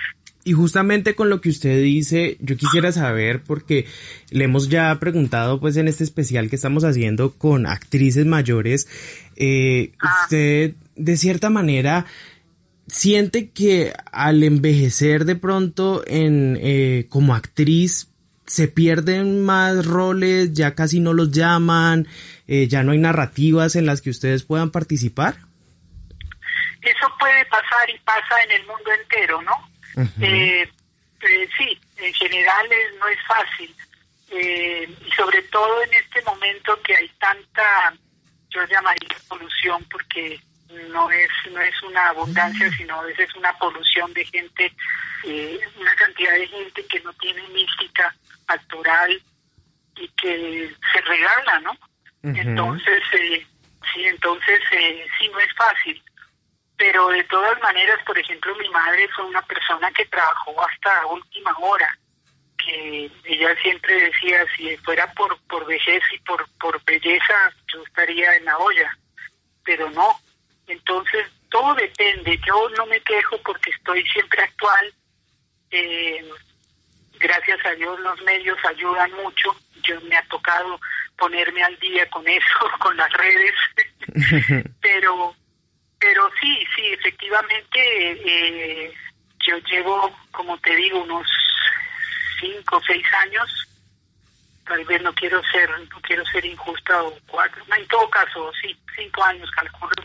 Y 0.46 0.52
justamente 0.52 1.14
con 1.14 1.30
lo 1.30 1.40
que 1.40 1.48
usted 1.48 1.82
dice, 1.82 2.36
yo 2.40 2.56
quisiera 2.56 2.92
saber, 2.92 3.42
porque 3.42 3.86
le 4.30 4.44
hemos 4.44 4.68
ya 4.68 4.94
preguntado 5.00 5.58
pues 5.58 5.76
en 5.78 5.88
este 5.88 6.04
especial 6.04 6.50
que 6.50 6.56
estamos 6.56 6.84
haciendo 6.84 7.32
con 7.32 7.66
actrices 7.66 8.26
mayores, 8.26 8.86
eh, 9.36 9.92
ah. 10.00 10.22
usted 10.22 10.74
de 10.96 11.16
cierta 11.16 11.48
manera 11.48 12.04
siente 12.86 13.48
que 13.50 13.94
al 14.12 14.42
envejecer 14.42 15.24
de 15.24 15.36
pronto 15.36 16.04
en 16.06 16.58
eh, 16.60 17.06
como 17.08 17.34
actriz 17.34 18.10
se 18.46 18.68
pierden 18.68 19.44
más 19.44 19.86
roles, 19.86 20.52
ya 20.52 20.74
casi 20.74 21.00
no 21.00 21.12
los 21.12 21.30
llaman, 21.30 22.06
eh, 22.46 22.68
ya 22.68 22.82
no 22.82 22.92
hay 22.92 22.98
narrativas 22.98 23.76
en 23.76 23.86
las 23.86 24.00
que 24.00 24.10
ustedes 24.10 24.44
puedan 24.44 24.70
participar? 24.70 25.36
Eso 26.82 27.06
puede 27.18 27.44
pasar 27.46 27.88
y 27.88 27.98
pasa 28.00 28.42
en 28.44 28.52
el 28.52 28.66
mundo 28.66 28.90
entero, 29.00 29.42
¿no? 29.42 29.52
eh, 30.20 30.68
eh 31.20 31.48
sí, 31.56 31.80
en 31.96 32.12
general 32.12 32.66
no 32.98 33.08
es 33.08 33.18
fácil. 33.26 33.74
Eh, 34.30 34.88
y 35.06 35.10
sobre 35.12 35.42
todo 35.42 35.82
en 35.84 35.94
este 35.94 36.20
momento 36.22 36.78
que 36.82 36.96
hay 36.96 37.08
tanta, 37.20 37.94
yo 38.50 38.60
llamaría 38.66 39.16
polución, 39.28 39.84
porque 39.90 40.40
no 40.90 41.10
es 41.10 41.30
no 41.50 41.60
es 41.60 41.82
una 41.82 42.08
abundancia, 42.08 42.70
sino 42.76 43.00
a 43.00 43.04
veces 43.04 43.34
una 43.34 43.52
polución 43.58 44.12
de 44.12 44.24
gente, 44.24 44.72
eh, 45.24 45.60
una 45.78 45.94
cantidad 45.96 46.32
de 46.32 46.46
gente 46.48 46.86
que 46.86 47.00
no 47.00 47.12
tiene 47.14 47.46
mística 47.48 48.14
actoral 48.46 49.22
y 49.96 50.08
que 50.08 50.74
se 50.92 51.00
regala, 51.02 51.60
¿no? 51.60 51.76
Entonces, 52.22 53.02
eh, 53.12 53.46
sí, 53.92 54.06
entonces 54.06 54.60
eh, 54.72 55.06
sí, 55.18 55.28
no 55.28 55.38
es 55.40 55.54
fácil. 55.54 56.02
Pero 56.76 57.08
de 57.08 57.22
todas 57.24 57.60
maneras, 57.60 58.00
por 58.04 58.18
ejemplo, 58.18 58.54
mi 58.56 58.68
madre 58.70 59.08
fue 59.14 59.24
una 59.26 59.42
persona 59.42 59.90
que 59.92 60.06
trabajó 60.06 60.66
hasta 60.66 61.06
última 61.06 61.54
hora, 61.58 61.96
que 62.56 63.10
ella 63.24 63.54
siempre 63.62 63.94
decía, 63.94 64.44
si 64.56 64.76
fuera 64.78 65.12
por, 65.12 65.38
por 65.42 65.66
vejez 65.66 66.02
y 66.12 66.18
por, 66.20 66.48
por 66.58 66.82
belleza, 66.84 67.52
yo 67.72 67.82
estaría 67.84 68.34
en 68.36 68.46
la 68.46 68.58
olla, 68.58 68.98
pero 69.64 69.90
no. 69.90 70.18
Depende. 72.24 72.40
Yo 72.46 72.68
no 72.76 72.86
me 72.86 73.00
quejo 73.00 73.38
porque 73.44 73.70
estoy 73.70 74.04
siempre 74.06 74.42
actual. 74.42 74.94
Eh, 75.70 76.24
gracias 77.18 77.58
a 77.66 77.70
Dios 77.72 77.98
los 78.00 78.20
medios 78.22 78.58
ayudan 78.64 79.12
mucho. 79.12 79.54
Yo 79.82 80.00
me 80.02 80.16
ha 80.16 80.24
tocado 80.28 80.80
ponerme 81.16 81.62
al 81.62 81.78
día 81.78 82.08
con 82.10 82.26
eso, 82.26 82.44
con 82.80 82.96
las 82.96 83.12
redes, 83.12 83.54
pero 84.80 85.34
pero 85.98 86.28
sí, 86.38 86.58
sí, 86.76 86.82
efectivamente 86.88 87.78
eh, 87.78 88.92
yo 89.46 89.56
llevo, 89.60 90.14
como 90.32 90.58
te 90.58 90.76
digo, 90.76 91.02
unos 91.02 91.26
cinco 92.40 92.76
o 92.76 92.82
seis 92.82 93.06
años, 93.22 93.68
tal 94.66 94.84
vez 94.84 95.00
no 95.00 95.14
quiero 95.14 95.42
ser, 95.44 95.70
no 95.70 96.00
quiero 96.02 96.22
ser 96.26 96.44
injusta 96.44 97.02
o 97.04 97.18
cuatro, 97.26 97.64
en 97.74 97.88
todo 97.88 98.10
caso, 98.10 98.52
sí, 98.60 98.76
cinco 98.94 99.24
años 99.24 99.50
calculo, 99.52 100.04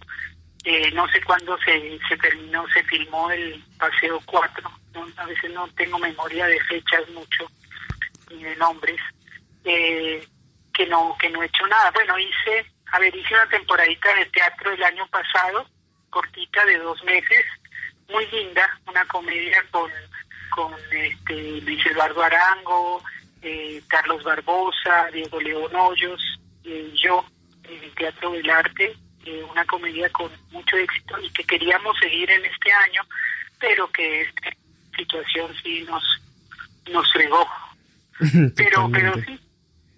eh, 0.72 0.92
no 0.92 1.08
sé 1.08 1.20
cuándo 1.24 1.58
se, 1.66 2.00
se 2.08 2.16
terminó, 2.18 2.64
se 2.72 2.84
filmó 2.84 3.32
el 3.32 3.60
Paseo 3.80 4.22
4, 4.24 4.72
a 5.18 5.26
veces 5.26 5.52
no 5.52 5.68
tengo 5.70 5.98
memoria 5.98 6.46
de 6.46 6.60
fechas 6.66 7.10
mucho, 7.10 7.50
ni 8.30 8.44
de 8.44 8.56
nombres, 8.58 9.02
eh, 9.64 10.24
que 10.72 10.86
no 10.86 11.18
que 11.20 11.28
no 11.32 11.42
he 11.42 11.48
hecho 11.48 11.66
nada. 11.66 11.90
Bueno, 11.90 12.20
hice, 12.20 12.72
a 12.92 13.00
ver, 13.00 13.16
hice 13.16 13.34
una 13.34 13.50
temporadita 13.50 14.14
de 14.14 14.26
teatro 14.28 14.72
el 14.72 14.84
año 14.84 15.08
pasado, 15.08 15.66
cortita 16.12 16.64
de 16.66 16.78
dos 16.78 17.04
meses, 17.04 17.46
muy 18.08 18.28
linda, 18.28 18.70
una 18.86 19.04
comedia 19.06 19.64
con, 19.72 19.90
con 20.52 20.76
este, 20.92 21.62
Luis 21.62 21.84
Eduardo 21.88 22.22
Arango, 22.22 23.02
eh, 23.42 23.82
Carlos 23.88 24.24
Barbosa, 24.24 25.08
Diego 25.12 25.42
León 25.42 25.76
Hoyos, 25.76 26.22
y 26.64 26.92
yo, 26.92 27.26
en 27.64 27.84
el 27.84 27.96
Teatro 27.96 28.34
del 28.34 28.48
Arte, 28.52 28.96
eh, 29.30 29.44
una 29.44 29.66
comedia 29.66 30.10
con 30.10 30.32
mucho 30.52 30.76
éxito 30.78 31.20
y 31.22 31.30
que 31.32 31.44
queríamos 31.44 31.98
seguir 32.00 32.30
en 32.32 32.44
este 32.46 32.72
año, 32.72 33.02
pero 33.60 33.92
que 33.92 34.22
esta 34.22 34.50
situación 34.98 35.54
sí 35.62 35.86
nos, 35.88 36.04
nos 36.92 37.12
fregó. 37.12 37.48
pero, 38.56 38.90
pero 38.92 39.14
sí, 39.16 39.40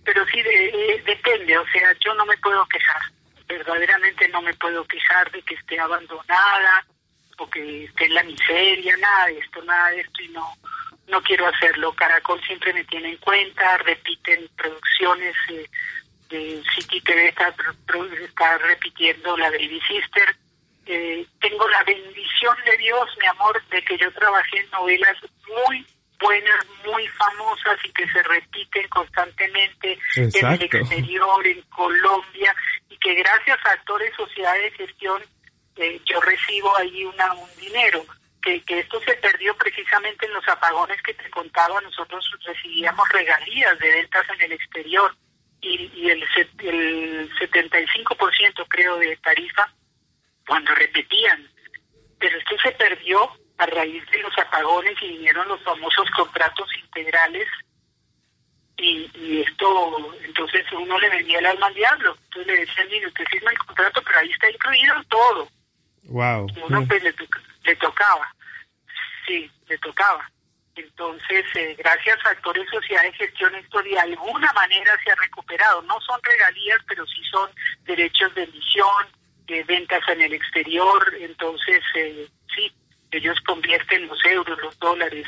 pero 0.04 0.26
sí 0.28 0.42
de, 0.42 1.04
depende, 1.06 1.58
o 1.58 1.66
sea, 1.68 1.94
yo 2.00 2.14
no 2.16 2.26
me 2.26 2.38
puedo 2.38 2.66
quejar, 2.68 3.02
verdaderamente 3.48 4.28
no 4.30 4.42
me 4.42 4.54
puedo 4.56 4.86
quejar 4.86 5.32
de 5.32 5.42
que 5.44 5.56
esté 5.56 5.80
abandonada 5.80 6.86
o 7.38 7.50
que 7.50 7.86
esté 7.86 8.06
en 8.06 8.14
la 8.14 8.24
miseria, 8.24 8.96
nada 8.98 9.28
de 9.28 9.40
esto, 9.40 9.64
nada 9.64 9.90
de 9.90 10.02
esto 10.02 10.22
y 10.24 10.30
no 10.30 10.56
no 11.12 11.22
quiero 11.22 11.46
hacerlo. 11.48 11.94
Caracol 11.94 12.42
siempre 12.42 12.74
me 12.74 12.84
tiene 12.86 13.10
en 13.10 13.18
cuenta, 13.18 13.78
repiten 13.80 14.48
producciones, 14.56 15.36
eh, 15.50 15.70
de 16.32 16.64
City 16.76 17.02
TV 17.02 17.28
está, 17.28 17.54
está 18.24 18.58
repitiendo 18.60 19.38
la 19.38 19.50
Baby 19.52 19.82
Sister. 19.88 20.36
Eh, 20.86 21.26
tengo 21.40 21.68
la 21.70 21.84
bendición 21.84 22.56
de 22.66 22.78
Dios, 22.78 23.08
mi 23.20 23.28
amor, 23.28 23.62
de 23.70 23.84
que 23.84 23.98
yo 23.98 24.12
trabajé 24.14 24.60
en 24.60 24.70
novelas 24.72 25.18
muy 25.48 25.86
buenas, 26.20 26.66
muy 26.86 27.08
famosas 27.10 27.78
y 27.84 27.92
que 27.92 28.08
se 28.10 28.24
repiten 28.24 28.88
constantemente 28.90 30.00
en 30.16 30.46
el 30.46 30.62
exterior, 30.64 31.48
en 31.48 31.62
Colombia, 31.64 32.56
y 32.90 32.98
que 32.98 33.16
gracias 33.16 33.58
a 33.66 33.72
actores, 33.72 34.14
sociedades 34.16 34.72
de 34.78 34.86
gestión, 34.86 35.22
eh, 35.76 36.00
yo 36.06 36.20
recibo 36.22 36.76
ahí 36.78 37.06
una, 37.06 37.34
un 37.34 37.50
dinero. 37.58 38.06
Que, 38.42 38.60
que 38.64 38.80
esto 38.80 39.00
se 39.02 39.14
perdió 39.18 39.56
precisamente 39.56 40.26
en 40.26 40.34
los 40.34 40.48
apagones 40.48 41.00
que 41.04 41.14
te 41.14 41.30
contaba, 41.30 41.80
nosotros 41.82 42.26
recibíamos 42.44 43.08
regalías 43.10 43.78
de 43.78 43.92
ventas 43.92 44.28
en 44.30 44.42
el 44.42 44.54
exterior 44.54 45.16
y, 45.62 45.92
y 45.96 46.10
el, 46.10 46.24
el 46.60 47.32
75% 47.38 48.66
creo 48.68 48.98
de 48.98 49.16
tarifa 49.18 49.72
cuando 50.48 50.74
repetían. 50.76 51.48
Pero 52.20 52.38
esto 52.38 52.56
se 52.62 52.72
perdió 52.72 53.32
a 53.58 53.66
raíz 53.68 54.04
de 54.12 54.20
los 54.20 54.38
apagones 54.38 54.96
y 55.02 55.10
vinieron 55.10 55.48
los 55.48 55.62
famosos 55.62 56.10
contratos 56.12 56.68
integrales 56.84 57.48
y, 58.78 59.10
y 59.14 59.42
esto, 59.42 60.16
entonces 60.24 60.66
uno 60.72 60.98
le 61.00 61.10
vendía 61.10 61.40
el 61.40 61.46
alma 61.46 61.68
al 61.68 61.74
diablo. 61.76 62.18
Entonces 62.24 62.48
le 62.48 62.60
decían, 62.66 62.88
mire, 62.90 63.08
usted 63.08 63.26
firma 63.26 63.52
el 63.52 63.58
contrato, 63.60 64.02
pero 64.04 64.20
ahí 64.20 64.32
está 64.32 64.50
incluido 64.50 64.96
todo. 65.10 65.48
Wow. 66.06 66.48
uno 66.68 66.86
pues 66.88 67.04
le, 67.04 67.14
le, 67.64 67.76
tocaba, 67.76 68.36
sí, 69.26 69.50
le 69.68 69.78
tocaba. 69.78 70.30
Entonces, 70.76 71.46
eh, 71.56 71.76
gracias 71.78 72.18
a 72.26 72.30
actores 72.30 72.66
sociedad 72.70 73.04
de 73.04 73.14
gestión, 73.14 73.54
esto 73.56 73.82
de 73.82 74.00
alguna 74.00 74.52
manera 74.54 74.98
se 75.04 75.12
ha 75.12 75.16
recuperado. 75.16 75.82
No 75.84 76.00
son 76.02 76.20
regalías, 76.24 76.80
pero 76.88 77.06
sí 77.08 77.22
son 77.30 77.50
derechos 77.84 78.34
de 78.36 78.44
emisión, 78.44 79.08
de 79.48 79.64
ventas 79.64 80.02
en 80.08 80.22
el 80.22 80.34
exterior. 80.34 81.14
Entonces, 81.20 81.82
eh, 81.96 82.28
sí, 82.56 82.72
ellos 83.12 83.38
convierten 83.46 84.08
los 84.08 84.24
euros, 84.26 84.60
los 84.62 84.80
dólares, 84.80 85.28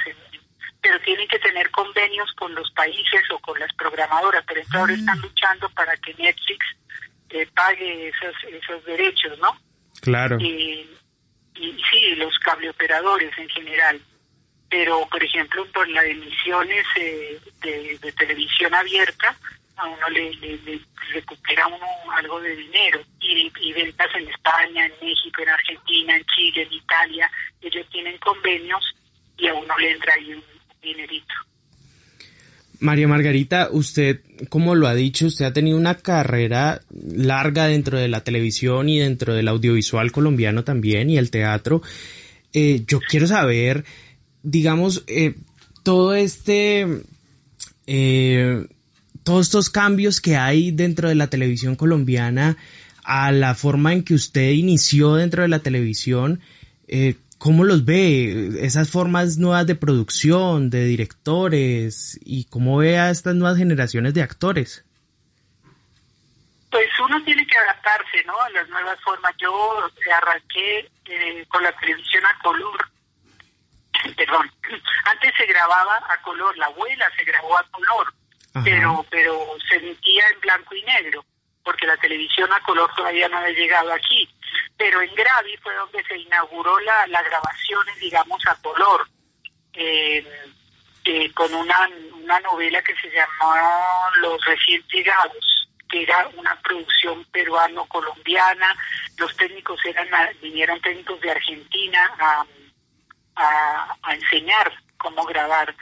pero 0.82 1.00
tienen 1.02 1.28
que 1.28 1.40
tener 1.40 1.70
convenios 1.72 2.32
con 2.34 2.54
los 2.56 2.72
países 2.72 3.22
o 3.32 3.40
con 3.40 3.60
las 3.60 3.72
programadoras. 3.74 4.44
Pero 4.48 4.62
ejemplo, 4.62 4.80
ahora 4.80 4.94
están 4.94 5.20
mm. 5.20 5.24
luchando 5.24 5.70
para 5.70 5.96
que 5.98 6.14
Netflix 6.14 6.66
eh, 7.30 7.48
pague 7.54 8.10
esos, 8.10 8.36
esos 8.48 8.86
derechos, 8.86 9.38
¿no? 9.40 9.58
Claro. 10.02 10.38
Y, 10.40 10.90
y 11.56 11.78
sí, 11.90 12.16
los 12.16 12.38
cableoperadores 12.40 13.38
en 13.38 13.50
general. 13.50 14.02
Pero, 14.74 15.08
por 15.08 15.24
ejemplo, 15.24 15.64
por 15.72 15.88
las 15.90 16.04
emisiones 16.04 16.84
eh, 17.00 17.40
de, 17.62 18.12
televisión 18.14 18.74
abierta, 18.74 19.38
a 19.76 19.88
uno 19.88 20.10
le, 20.10 20.80
recupera 21.14 21.68
uno 21.68 21.86
algo 22.12 22.42
de 22.42 22.56
dinero 22.56 23.00
y, 23.20 23.52
y, 23.62 23.74
ventas 23.74 24.08
en 24.16 24.28
España, 24.28 24.88
en 24.88 24.94
México, 25.08 25.44
en 25.44 25.50
Argentina, 25.50 26.18
en 26.18 26.26
Chile, 26.26 26.64
en 26.64 26.74
Italia, 26.74 27.30
ellos 27.62 27.86
tienen 27.92 28.18
convenios 28.18 28.84
y 29.38 29.48
a 29.48 29.54
uno 29.54 29.78
le 29.78 29.92
entra 29.92 30.12
ahí 30.16 30.34
un 30.34 30.44
dinerito. 30.82 31.36
María 32.80 33.08
Margarita, 33.08 33.70
usted, 33.72 34.22
como 34.50 34.74
lo 34.74 34.88
ha 34.88 34.96
dicho, 34.96 35.28
usted 35.28 35.46
ha 35.46 35.54
tenido 35.54 35.78
una 35.78 36.00
carrera 36.00 36.82
larga 36.90 37.68
dentro 37.68 38.00
de 38.00 38.08
la 38.08 38.24
televisión 38.24 38.90
y 38.90 38.98
dentro 38.98 39.36
del 39.36 39.50
audiovisual 39.50 40.12
colombiano 40.12 40.64
también 40.64 41.12
y 41.12 41.20
el 41.20 41.30
teatro. 41.30 41.84
Eh, 42.54 42.84
yo 42.88 43.00
quiero 43.00 43.28
saber, 43.28 43.86
digamos, 44.44 45.04
eh, 45.08 45.36
todo 45.84 46.14
este, 46.14 47.04
eh, 47.88 48.68
todos 49.24 49.48
estos 49.48 49.70
cambios 49.70 50.22
que 50.22 50.38
hay 50.38 50.72
dentro 50.72 51.10
de 51.10 51.16
la 51.16 51.28
televisión 51.28 51.76
colombiana 51.76 52.58
a 53.04 53.32
la 53.32 53.56
forma 53.56 53.94
en 53.94 54.04
que 54.04 54.14
usted 54.14 54.52
inició 54.52 55.16
dentro 55.16 55.42
de 55.42 55.50
la 55.50 55.60
televisión, 55.60 56.42
eh, 56.88 57.16
¿cómo 57.38 57.64
los 57.64 57.86
ve? 57.86 58.52
Esas 58.62 58.90
formas 58.90 59.38
nuevas 59.38 59.68
de 59.68 59.76
producción, 59.76 60.70
de 60.70 60.86
directores, 60.86 62.20
y 62.24 62.46
cómo 62.46 62.78
ve 62.78 62.98
a 62.98 63.10
estas 63.10 63.36
nuevas 63.36 63.58
generaciones 63.58 64.14
de 64.14 64.22
actores. 64.22 64.86
Pues 66.70 66.88
uno 67.06 67.24
tiene 67.24 67.46
que 67.46 67.58
adaptarse, 67.58 68.24
¿no? 68.26 68.40
A 68.42 68.50
las 68.50 68.68
nuevas 68.70 69.00
formas. 69.04 69.32
Yo 69.38 69.54
arranqué 70.18 70.90
eh, 71.06 71.46
con 71.48 71.62
la 71.62 71.72
televisión 71.78 72.24
a 72.26 72.42
color. 72.42 72.93
Perdón. 74.18 74.52
Antes 75.06 75.34
se 75.38 75.46
grababa 75.46 76.02
a 76.10 76.22
color. 76.22 76.58
La 76.58 76.68
abuela 76.68 77.10
se 77.16 77.24
grabó 77.24 77.58
a 77.58 77.64
color, 77.72 78.14
pero 78.64 79.06
pero 79.10 79.48
se 79.70 79.76
emitía 79.76 80.28
en 80.30 80.40
blanco 80.42 80.76
y 80.76 80.84
negro, 80.84 81.26
porque 81.64 81.88
la 81.88 81.98
televisión 81.98 82.52
a 82.54 82.60
color 82.62 82.92
todavía 82.96 83.28
no 83.30 83.38
había 83.38 83.58
llegado 83.58 83.94
aquí 83.94 84.30
pero 84.78 85.02
en 85.02 85.14
Gravi 85.16 85.56
fue 85.58 85.74
donde 85.76 86.04
se 86.04 86.18
inauguró 86.18 86.80
la, 86.82 87.08
la 87.08 87.22
grabaciones, 87.22 87.98
digamos, 88.00 88.42
a 88.48 88.56
color, 88.56 89.08
eh, 89.74 90.26
eh, 91.06 91.32
con 91.34 91.54
una, 91.54 91.90
una 92.22 92.40
novela 92.42 92.82
que 92.82 92.96
se 92.96 93.10
llamó 93.10 93.56
Los 94.22 94.44
recién 94.46 94.84
llegados, 94.92 95.70
que 95.90 96.04
era 96.04 96.28
una 96.36 96.60
producción 96.62 97.24
peruano-colombiana, 97.26 98.76
los 99.18 99.36
técnicos 99.38 99.80
eran 99.86 100.08
vinieron 100.42 100.82
técnicos 100.82 101.20
de 101.22 101.32
Argentina 101.32 102.12
a, 102.20 102.46
a, 103.36 103.96
a 104.02 104.16
enseñar 104.16 104.72
cómo 104.98 105.24
grabar 105.26 105.76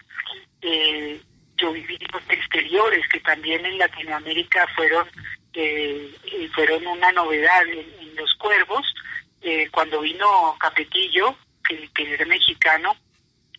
eh, 0.62 1.22
yo 1.58 1.72
viví 1.72 1.98
los 2.12 2.24
exteriores, 2.30 3.08
que 3.10 3.20
también 3.20 3.66
en 3.66 3.78
Latinoamérica 3.78 4.68
fueron, 4.76 5.08
eh, 5.54 6.16
fueron 6.54 6.86
una 6.88 7.12
novedad 7.12 7.64
en, 7.68 8.16
los 8.16 8.34
cuervos. 8.36 8.86
Eh, 9.42 9.68
cuando 9.72 10.02
vino 10.02 10.56
Capetillo, 10.60 11.36
que, 11.64 11.90
que 11.96 12.14
era 12.14 12.26
mexicano, 12.26 12.96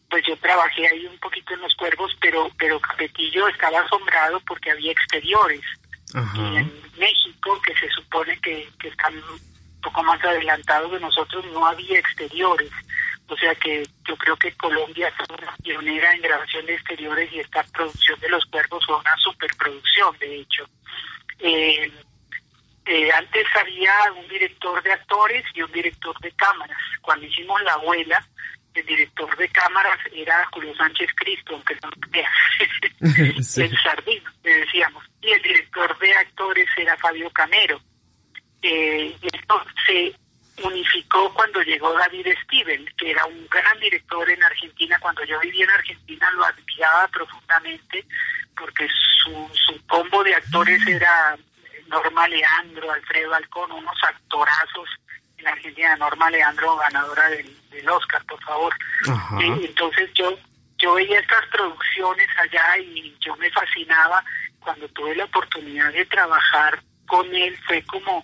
pues 0.09 0.25
yo 0.27 0.37
trabajé 0.37 0.87
ahí 0.87 1.07
un 1.07 1.19
poquito 1.19 1.55
en 1.55 1.61
los 1.63 1.75
cuervos, 1.75 2.15
pero 2.21 2.51
pero 2.59 2.79
Capetillo 2.79 3.49
estaba 3.49 3.81
asombrado 3.81 4.41
porque 4.47 4.71
había 4.71 4.93
exteriores. 4.93 5.63
Y 6.35 6.57
en 6.57 6.71
México, 6.99 7.61
que 7.63 7.75
se 7.75 7.89
supone 7.89 8.39
que, 8.41 8.69
que 8.79 8.89
están 8.89 9.17
un 9.17 9.81
poco 9.81 10.03
más 10.03 10.23
adelantados 10.23 10.93
de 10.93 11.01
nosotros, 11.01 11.45
no 11.47 11.67
había 11.67 11.99
exteriores. 11.99 12.71
O 13.33 13.37
sea 13.39 13.55
que 13.55 13.83
yo 14.07 14.15
creo 14.17 14.37
que 14.37 14.53
Colombia 14.53 15.11
fue 15.17 15.37
una 15.39 15.57
pionera 15.57 16.13
en 16.13 16.21
grabación 16.21 16.67
de 16.67 16.75
exteriores 16.75 17.33
y 17.33 17.41
esta 17.41 17.63
producción 17.65 18.21
de 18.21 18.29
los 18.29 18.45
cuervos 18.45 18.85
fue 18.85 18.99
una 18.99 19.17
superproducción, 19.17 20.19
de 20.19 20.37
hecho. 20.37 20.69
Eh, 21.39 21.91
eh, 22.85 23.11
antes 23.11 23.47
había 23.59 23.95
un 24.19 24.29
director 24.29 24.83
de 24.83 24.93
actores 24.93 25.45
y 25.55 25.63
un 25.63 25.73
director 25.73 26.15
de 26.21 26.31
cámaras. 26.33 26.77
Cuando 27.01 27.25
hicimos 27.25 27.63
La 27.63 27.73
Abuela, 27.73 28.23
el 28.75 28.85
director 28.85 29.35
de 29.39 29.49
cámaras 29.49 29.99
era 30.13 30.47
Julio 30.53 30.77
Sánchez 30.77 31.09
Cristo, 31.15 31.55
aunque 31.55 31.79
no 31.83 31.91
el 33.01 33.79
sardino, 33.83 34.31
le 34.45 34.59
decíamos. 34.59 35.05
Y 35.23 35.31
el 35.31 35.41
director 35.41 35.99
de 36.01 36.15
actores 36.17 36.69
era 36.77 36.99
Fabio 36.99 37.31
Camero. 37.31 37.81
Eh, 38.61 39.17
y 39.23 39.27
esto 39.35 39.65
se 39.87 40.15
cuando 41.63 41.71
llegó 41.71 41.93
David 41.93 42.27
Steven, 42.45 42.85
que 42.97 43.11
era 43.11 43.25
un 43.27 43.47
gran 43.49 43.79
director 43.79 44.29
en 44.29 44.43
Argentina. 44.43 44.99
Cuando 45.01 45.25
yo 45.25 45.39
vivía 45.41 45.65
en 45.65 45.71
Argentina 45.71 46.31
lo 46.33 46.45
admiraba 46.45 47.09
profundamente 47.09 48.05
porque 48.57 48.87
su, 49.23 49.51
su 49.55 49.87
combo 49.87 50.25
de 50.25 50.35
actores 50.35 50.85
era 50.87 51.37
Norma 51.87 52.27
Leandro, 52.29 52.91
Alfredo 52.91 53.35
Alcón, 53.35 53.73
unos 53.73 53.97
actorazos 54.03 54.89
en 55.39 55.49
Argentina, 55.49 55.97
Norma 55.97 56.31
Leandro, 56.31 56.77
ganadora 56.77 57.29
del, 57.29 57.89
Oscar, 57.89 58.25
por 58.27 58.43
favor. 58.45 58.75
entonces 59.41 60.11
yo 60.15 60.37
yo 60.79 60.95
veía 60.95 61.21
estas 61.21 61.47
producciones 61.47 62.29
allá 62.39 62.79
y 62.79 63.17
yo 63.21 63.35
me 63.37 63.51
fascinaba 63.51 64.23
cuando 64.61 64.89
tuve 64.89 65.15
la 65.15 65.25
oportunidad 65.25 65.93
de 65.93 66.05
trabajar 66.07 66.83
con 67.07 67.33
él, 67.35 67.57
fue 67.67 67.83
como 67.85 68.23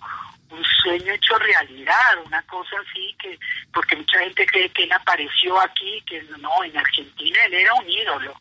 sueño 0.81 1.13
hecho 1.13 1.37
realidad, 1.37 2.23
una 2.25 2.41
cosa 2.43 2.75
así 2.87 3.15
que, 3.19 3.37
porque 3.73 3.95
mucha 3.95 4.19
gente 4.19 4.45
cree 4.45 4.69
que 4.69 4.83
él 4.83 4.91
apareció 4.91 5.59
aquí, 5.59 6.01
que 6.05 6.21
no, 6.39 6.63
en 6.63 6.77
Argentina 6.77 7.45
él 7.45 7.53
era 7.53 7.73
un 7.73 7.89
ídolo, 7.89 8.33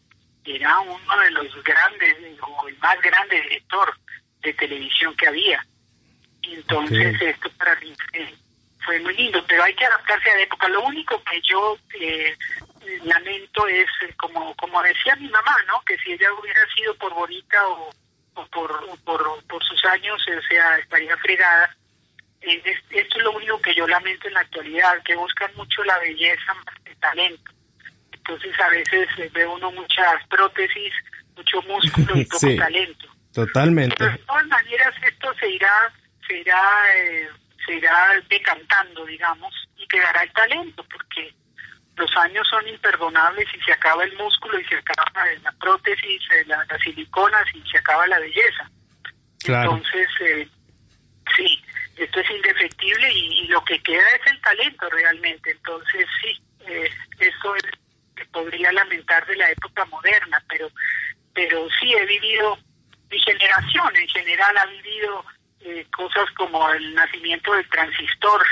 era 0.44 0.78
uno 0.80 1.20
de 1.20 1.30
los 1.30 1.62
grandes, 1.62 2.16
o 2.40 2.68
el 2.68 2.78
más 2.78 3.00
grande 3.00 3.40
director 3.42 3.94
de 4.40 4.54
televisión 4.54 5.14
que 5.16 5.28
había. 5.28 5.64
Entonces 6.42 7.20
esto 7.20 7.50
para 7.58 7.74
mí 7.76 7.94
fue, 8.84 9.00
muy 9.00 9.14
lindo, 9.14 9.44
pero 9.46 9.64
hay 9.64 9.74
que 9.74 9.84
adaptarse 9.84 10.30
a 10.30 10.36
la 10.36 10.42
época. 10.42 10.68
Lo 10.68 10.82
único 10.82 11.22
que 11.24 11.40
yo 11.42 11.76
eh, 12.00 12.34
lamento 13.04 13.66
es, 13.66 13.86
eh, 14.02 14.14
como 14.16 14.54
como 14.56 14.82
decía 14.82 15.14
mi 15.16 15.28
mamá, 15.28 15.56
¿no? 15.66 15.80
Que 15.84 15.98
si 15.98 16.12
ella 16.12 16.32
hubiera 16.32 16.60
sido 16.74 16.94
por 16.96 17.12
bonita 17.12 17.68
o, 17.68 17.90
por, 18.50 18.98
por, 19.00 19.44
por 19.44 19.64
sus 19.64 19.84
años, 19.84 20.20
o 20.22 20.42
sea, 20.48 20.78
estaría 20.78 21.16
fregada. 21.18 21.76
Eh, 22.40 22.62
esto 22.90 23.18
es 23.18 23.24
lo 23.24 23.32
único 23.32 23.60
que 23.60 23.74
yo 23.74 23.86
lamento 23.86 24.28
en 24.28 24.34
la 24.34 24.40
actualidad, 24.40 25.02
que 25.04 25.16
buscan 25.16 25.50
mucho 25.56 25.82
la 25.84 25.98
belleza 25.98 26.54
más 26.54 26.74
que 26.84 26.92
el 26.92 26.98
talento. 26.98 27.52
Entonces 28.12 28.60
a 28.60 28.68
veces 28.68 29.08
ve 29.32 29.46
uno 29.46 29.72
muchas 29.72 30.26
prótesis, 30.28 30.92
mucho 31.36 31.62
músculo 31.68 32.16
y 32.16 32.24
poco 32.24 32.46
talento. 32.56 33.06
Totalmente. 33.32 34.04
de 34.04 34.18
todas 34.18 34.46
maneras 34.46 34.94
esto 35.06 35.32
se 35.38 35.48
irá, 35.50 35.92
se 36.26 36.38
irá, 36.38 36.60
eh, 36.96 37.28
se 37.64 37.74
irá 37.74 38.20
decantando, 38.28 39.04
digamos, 39.06 39.54
y 39.76 39.86
quedará 39.86 40.22
el 40.22 40.32
talento, 40.32 40.84
porque 40.90 41.34
los 41.96 42.16
años 42.16 42.46
son 42.48 42.66
imperdonables 42.68 43.46
y 43.54 43.60
se 43.60 43.72
acaba 43.72 44.04
el 44.04 44.16
músculo 44.16 44.58
y 44.58 44.64
se 44.64 44.76
acaba 44.76 45.26
la 45.42 45.52
prótesis, 45.52 46.22
eh, 46.34 46.44
las 46.46 46.66
siliconas 46.82 47.44
y 47.54 47.62
se 47.68 47.78
acaba 47.78 48.06
la 48.06 48.18
belleza. 48.18 48.70
Entonces, 49.44 50.08
eh, 50.20 50.48
sí, 51.36 51.62
esto 51.98 52.20
es 52.20 52.30
indefectible 52.30 53.12
y, 53.12 53.48
lo 53.48 53.64
que 53.64 53.78
queda 53.82 54.06
es 54.20 54.32
el 54.32 54.40
talento 54.40 54.88
realmente. 54.90 55.50
Entonces, 55.50 56.06
sí, 56.20 56.40
eh, 56.66 56.90
eso 57.18 57.56
es 57.56 57.62
que 58.14 58.24
podría 58.26 58.72
lamentar 58.72 59.26
de 59.26 59.36
la 59.36 59.50
época 59.50 59.84
moderna, 59.86 60.42
pero, 60.48 60.70
pero 61.32 61.66
sí 61.80 61.92
he 61.92 62.04
vivido 62.06 62.58
mi 63.10 63.18
generación 63.20 63.96
en 63.96 64.08
general 64.08 64.56
ha 64.58 64.66
vivido 64.66 65.24
eh, 65.60 65.86
cosas 65.96 66.30
como 66.36 66.70
el 66.70 66.94
nacimiento 66.94 67.52
del 67.54 67.68
transistor. 67.68 68.44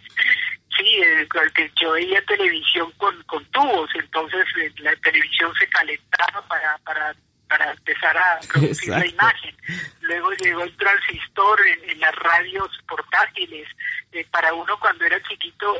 sí, 0.76 1.00
eh, 1.02 1.28
que 1.54 1.70
yo 1.80 1.92
veía 1.92 2.24
televisión 2.24 2.90
con, 2.92 3.22
con 3.24 3.44
tubos, 3.46 3.90
entonces 3.94 4.46
eh, 4.60 4.72
la 4.78 4.94
televisión 4.96 5.52
se 5.58 5.68
calentaba 5.68 6.46
para, 6.48 6.78
para, 6.78 7.14
para 7.48 7.72
empezar 7.72 8.16
a 8.16 8.38
producir 8.52 8.90
la 8.90 9.06
imagen. 9.06 9.56
Luego 10.00 10.32
llegó 10.32 10.62
el 10.62 10.76
transistor 10.76 11.60
en, 11.66 12.00
las 12.00 12.14
radios 12.14 12.70
portátiles. 12.86 13.68
Eh, 14.12 14.26
para 14.30 14.54
uno 14.54 14.78
cuando 14.80 15.04
era 15.04 15.20
chiquito, 15.22 15.74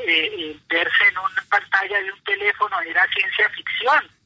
verse 0.67 1.03
en 1.07 1.17
una 1.17 1.43
pantalla 1.49 2.01
de 2.01 2.11
un 2.11 2.23
teléfono 2.23 2.79
era 2.81 3.07
ciencia 3.13 3.49
ficción 3.49 4.19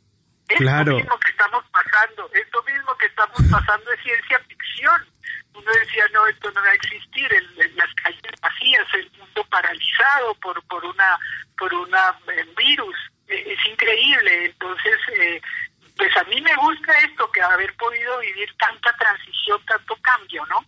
esto 0.49 0.91
mismo 0.91 1.19
que 1.19 1.32
estamos 1.32 1.63
pasando, 1.71 2.29
esto 2.34 2.63
mismo 2.63 2.97
que 2.97 3.06
estamos 3.08 3.39
pasando 3.49 3.91
es 3.91 4.03
ciencia 4.03 4.39
ficción. 4.39 5.06
Uno 5.53 5.71
decía, 5.71 6.03
no, 6.13 6.25
esto 6.27 6.51
no 6.51 6.62
va 6.62 6.69
a 6.69 6.73
existir, 6.73 7.29
las 7.75 7.93
calles 7.95 8.41
vacías, 8.41 8.88
el 8.93 9.12
mundo 9.17 9.45
paralizado 9.49 10.36
por 10.36 10.62
por 10.63 10.84
una 10.86 11.17
por 11.58 11.73
una 11.73 12.17
eh, 12.36 12.45
virus. 12.58 12.95
Es 13.27 13.65
increíble. 13.65 14.45
Entonces, 14.45 14.99
eh, 15.17 15.41
pues 15.95 16.10
a 16.17 16.23
mí 16.25 16.41
me 16.41 16.56
gusta 16.56 16.91
esto, 17.08 17.29
que 17.32 17.41
haber 17.41 17.75
podido 17.75 18.19
vivir 18.19 18.49
tanta 18.58 18.93
transición, 18.97 19.60
tanto 19.67 19.95
cambio, 20.01 20.45
¿no? 20.47 20.60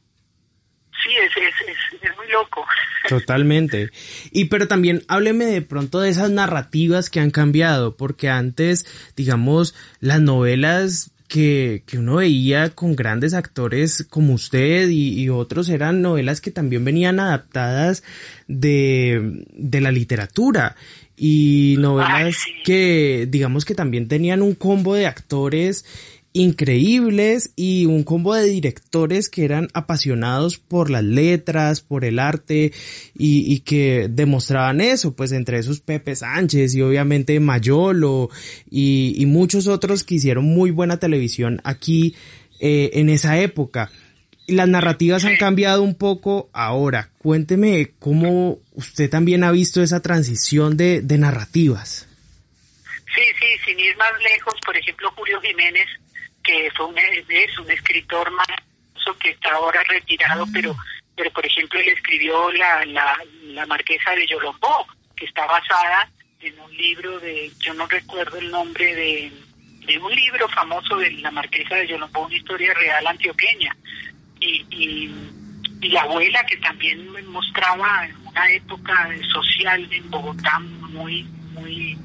sí, 1.03 1.11
es, 1.21 2.01
es, 2.01 2.17
muy 2.17 2.27
loco. 2.31 2.65
Totalmente. 3.09 3.91
Y 4.31 4.45
pero 4.45 4.67
también 4.67 5.03
hábleme 5.07 5.45
de 5.45 5.61
pronto 5.61 5.99
de 5.99 6.09
esas 6.09 6.29
narrativas 6.29 7.09
que 7.09 7.19
han 7.19 7.31
cambiado, 7.31 7.95
porque 7.95 8.29
antes, 8.29 8.85
digamos, 9.15 9.75
las 9.99 10.21
novelas 10.21 11.11
que, 11.27 11.83
que 11.87 11.97
uno 11.97 12.17
veía 12.17 12.69
con 12.69 12.95
grandes 12.95 13.33
actores 13.33 14.05
como 14.09 14.33
usted 14.33 14.89
y, 14.89 15.27
otros 15.29 15.69
eran 15.69 16.01
novelas 16.01 16.39
que 16.39 16.51
también 16.51 16.85
venían 16.85 17.19
adaptadas 17.19 18.03
de, 18.47 19.43
de 19.49 19.81
la 19.81 19.91
literatura 19.91 20.75
y 21.17 21.75
novelas 21.79 22.35
que 22.63 23.27
digamos 23.29 23.65
que 23.65 23.75
también 23.75 24.07
tenían 24.07 24.41
un 24.41 24.53
combo 24.53 24.95
de 24.95 25.07
actores 25.07 25.85
increíbles 26.35 27.51
y 27.55 27.85
un 27.85 28.03
combo 28.03 28.35
de 28.35 28.43
directores 28.43 29.29
que 29.29 29.45
eran 29.45 29.69
apasionados 29.73 30.57
por 30.57 30.89
las 30.89 31.03
letras, 31.05 31.79
por 31.79 32.03
el 32.03 32.19
arte 32.19 32.73
y, 33.17 33.59
que 33.61 34.09
demostraban 34.11 34.81
eso, 34.81 35.15
pues 35.15 35.31
entre 35.31 35.59
esos 35.59 35.79
Pepe 35.79 36.13
Sánchez 36.13 36.75
y 36.75 36.81
obviamente 36.81 37.39
Mayolo 37.39 38.29
y, 38.69 39.23
muchos 39.27 39.67
otros 39.67 40.03
que 40.03 40.15
hicieron 40.15 40.43
muy 40.43 40.71
buena 40.71 40.97
televisión 40.97 41.61
aquí 41.63 42.15
eh, 42.59 42.91
en 42.95 43.07
esa 43.07 43.39
época. 43.39 43.89
Las 44.47 44.67
narrativas 44.67 45.25
han 45.25 45.37
cambiado 45.37 45.81
un 45.81 45.95
poco 45.95 46.49
ahora. 46.53 47.09
Cuénteme 47.17 47.91
cómo 47.99 48.59
usted 48.73 49.09
también 49.09 49.43
ha 49.43 49.51
visto 49.51 49.81
esa 49.81 50.01
transición 50.01 50.77
de, 50.77 51.01
de 51.01 51.17
narrativas. 51.17 52.07
Sí, 53.15 53.23
sí, 53.39 53.47
sin 53.65 53.79
ir 53.79 53.95
más 53.97 54.11
lejos, 54.21 54.53
por 54.65 54.75
ejemplo, 54.77 55.11
Julio 55.15 55.41
Jiménez 55.41 55.87
que 56.45 56.71
fue 56.75 56.85
un, 56.85 56.97
es 56.97 57.59
un 57.59 57.69
escritor 57.71 58.31
maravilloso 58.31 59.17
que 59.19 59.31
está 59.31 59.51
ahora 59.53 59.83
retirado, 59.83 60.45
mm. 60.45 60.51
pero 60.53 60.75
pero 61.17 61.31
por 61.31 61.45
ejemplo 61.45 61.79
él 61.79 61.87
escribió 61.89 62.51
la, 62.51 62.85
la, 62.85 63.17
la 63.45 63.65
Marquesa 63.65 64.11
de 64.11 64.27
Yolombó, 64.27 64.85
que 65.15 65.25
está 65.25 65.45
basada 65.45 66.09
en 66.41 66.59
un 66.59 66.75
libro 66.75 67.19
de, 67.21 67.51
yo 67.59 67.73
no 67.73 67.87
recuerdo 67.87 68.37
el 68.37 68.51
nombre 68.51 68.93
de, 68.93 69.31
de 69.87 69.97
un 69.97 70.13
libro 70.13 70.49
famoso 70.49 70.97
de 70.97 71.11
la 71.11 71.31
Marquesa 71.31 71.75
de 71.75 71.87
Yolombó, 71.87 72.25
una 72.25 72.35
historia 72.35 72.73
real 72.73 73.07
antioqueña. 73.07 73.75
Y, 74.45 74.65
y, 74.69 75.11
y 75.81 75.89
la 75.89 76.01
abuela 76.01 76.43
que 76.45 76.57
también 76.57 77.07
mostraba 77.31 78.07
una 78.25 78.51
época 78.51 79.09
social 79.33 79.87
en 79.91 80.09
Bogotá 80.09 80.59
muy, 80.59 81.23
muy, 81.53 81.97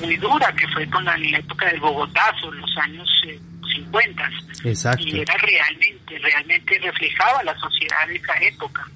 muy 0.00 0.16
dura, 0.16 0.52
que 0.54 0.66
fue 0.68 0.88
con 0.88 1.04
la, 1.04 1.16
época 1.16 1.66
del 1.66 1.80
Bogotazo, 1.80 2.50
los 2.52 2.76
años 2.78 3.08
eh, 3.26 3.38
50. 3.74 4.30
Exacto. 4.64 5.04
Y 5.06 5.20
era 5.20 5.34
realmente, 5.36 6.18
realmente 6.18 6.78
reflejaba 6.78 7.42
la 7.44 7.58
sociedad 7.58 8.06
de 8.08 8.16
esa 8.16 8.34
época. 8.40 8.86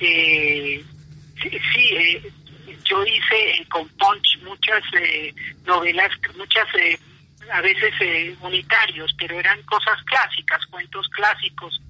Eh, 0.00 0.84
sí, 1.42 1.90
eh, 1.96 2.32
yo 2.84 3.04
hice 3.04 3.66
con 3.68 3.88
Punch 3.90 4.38
muchas 4.44 4.82
eh, 4.94 5.34
novelas, 5.66 6.10
muchas 6.36 6.66
a 7.52 7.60
veces 7.60 7.92
eh, 8.00 8.36
unitarios, 8.40 9.14
pero 9.18 9.38
eran 9.38 9.60
cosas 9.62 10.02
clásicas, 10.04 10.64
cuentos 10.66 11.08
clásicos, 11.10 11.80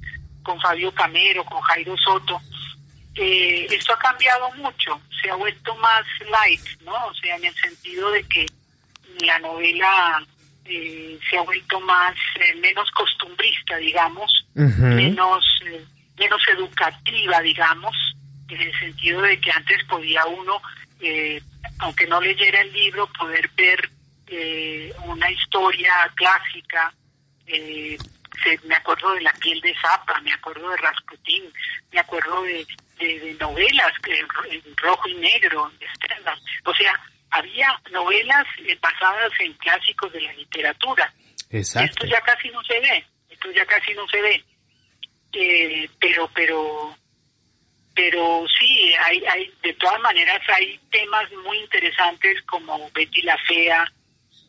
con 0.49 0.59
Fabio 0.63 0.91
Camero, 0.93 1.45
con 1.45 1.61
Jairo 1.61 1.95
Soto. 1.99 2.41
Eh, 3.15 3.67
esto 3.71 3.93
ha 3.93 3.99
cambiado 3.99 4.51
mucho, 4.53 4.99
se 5.21 5.29
ha 5.29 5.35
vuelto 5.35 5.75
más 5.77 6.03
light, 6.31 6.81
¿no? 6.85 6.95
O 7.07 7.15
sea, 7.17 7.37
en 7.37 7.45
el 7.45 7.55
sentido 7.55 8.11
de 8.13 8.23
que 8.25 8.47
la 9.27 9.39
novela 9.41 10.25
eh, 10.65 11.19
se 11.29 11.37
ha 11.37 11.43
vuelto 11.43 11.79
más 11.81 12.15
eh, 12.37 12.55
menos 12.63 12.91
costumbrista, 12.93 13.77
digamos, 13.77 14.47
menos 14.55 15.45
menos 16.19 16.41
educativa, 16.49 17.41
digamos, 17.43 17.95
en 18.49 18.63
el 18.63 18.79
sentido 18.79 19.21
de 19.21 19.39
que 19.39 19.51
antes 19.51 19.85
podía 19.85 20.25
uno, 20.25 20.63
aunque 21.81 22.07
no 22.07 22.23
leyera 22.23 22.63
el 22.63 22.73
libro, 22.73 23.07
poder 23.19 23.51
ver 23.55 23.91
una 25.05 25.31
historia 25.31 26.11
clásica. 26.15 26.95
Me 28.64 28.74
acuerdo 28.74 29.12
de 29.14 29.22
La 29.22 29.33
piel 29.35 29.61
de 29.61 29.74
Zapa, 29.81 30.20
me 30.20 30.33
acuerdo 30.33 30.68
de 30.70 30.77
Rasputín, 30.77 31.53
me 31.92 32.01
acuerdo 32.01 32.42
de, 32.42 32.66
de, 32.98 33.37
novelas 33.40 33.92
en 34.07 34.77
rojo 34.77 35.09
y 35.09 35.14
negro, 35.14 35.70
o 36.64 36.74
sea, 36.74 37.01
había 37.31 37.81
novelas 37.90 38.46
basadas 38.81 39.33
en 39.40 39.53
clásicos 39.55 40.12
de 40.12 40.20
la 40.20 40.33
literatura. 40.33 41.12
Exacto. 41.51 41.90
Esto 41.90 42.07
ya 42.07 42.20
casi 42.22 42.48
no 42.51 42.62
se 42.64 42.81
ve, 42.81 43.05
esto 43.29 43.51
ya 43.53 43.66
casi 43.66 43.94
no 43.94 44.07
se 44.09 44.20
ve. 44.20 44.44
Eh, 45.33 45.90
pero, 46.01 46.31
pero, 46.35 46.96
pero 47.94 48.46
sí, 48.59 48.94
hay, 49.01 49.22
hay, 49.27 49.53
de 49.62 49.74
todas 49.74 50.01
maneras 50.01 50.40
hay 50.48 50.79
temas 50.90 51.31
muy 51.44 51.59
interesantes 51.59 52.42
como 52.42 52.90
Betty 52.92 53.22
la 53.22 53.37
Fea, 53.46 53.92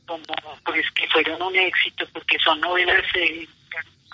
como 0.05 0.23
pues 0.65 0.89
que 0.91 1.07
fueron 1.09 1.41
un 1.41 1.55
éxito 1.55 2.07
porque 2.13 2.39
son 2.39 2.59
novelas 2.61 3.03
eh, 3.13 3.47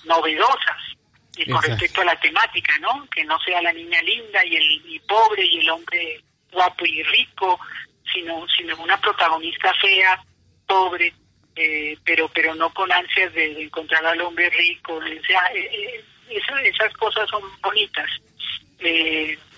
novedosas 0.05 0.95
y 1.37 1.49
con 1.49 1.61
respecto 1.61 2.01
a 2.01 2.05
la 2.05 2.19
temática, 2.19 2.77
¿no? 2.79 3.07
Que 3.09 3.23
no 3.25 3.37
sea 3.39 3.61
la 3.61 3.73
niña 3.73 4.01
linda 4.01 4.45
y 4.45 4.55
el 4.55 5.01
pobre 5.07 5.45
y 5.45 5.59
el 5.59 5.69
hombre 5.69 6.23
guapo 6.51 6.85
y 6.85 7.03
rico, 7.03 7.59
sino 8.11 8.45
sino 8.55 8.77
una 8.77 8.99
protagonista 8.99 9.73
fea, 9.81 10.23
pobre, 10.65 11.13
eh, 11.55 11.97
pero 12.03 12.29
pero 12.29 12.55
no 12.55 12.73
con 12.73 12.91
ansias 12.91 13.33
de, 13.33 13.63
encontrar 13.63 14.05
al 14.05 14.21
hombre 14.21 14.49
rico. 14.49 14.95
O 14.95 15.25
sea, 15.27 15.41
eh, 15.53 16.03
eh, 16.29 16.41
esas 16.63 16.93
cosas 16.93 17.29
son 17.29 17.43
bonitas. 17.61 18.09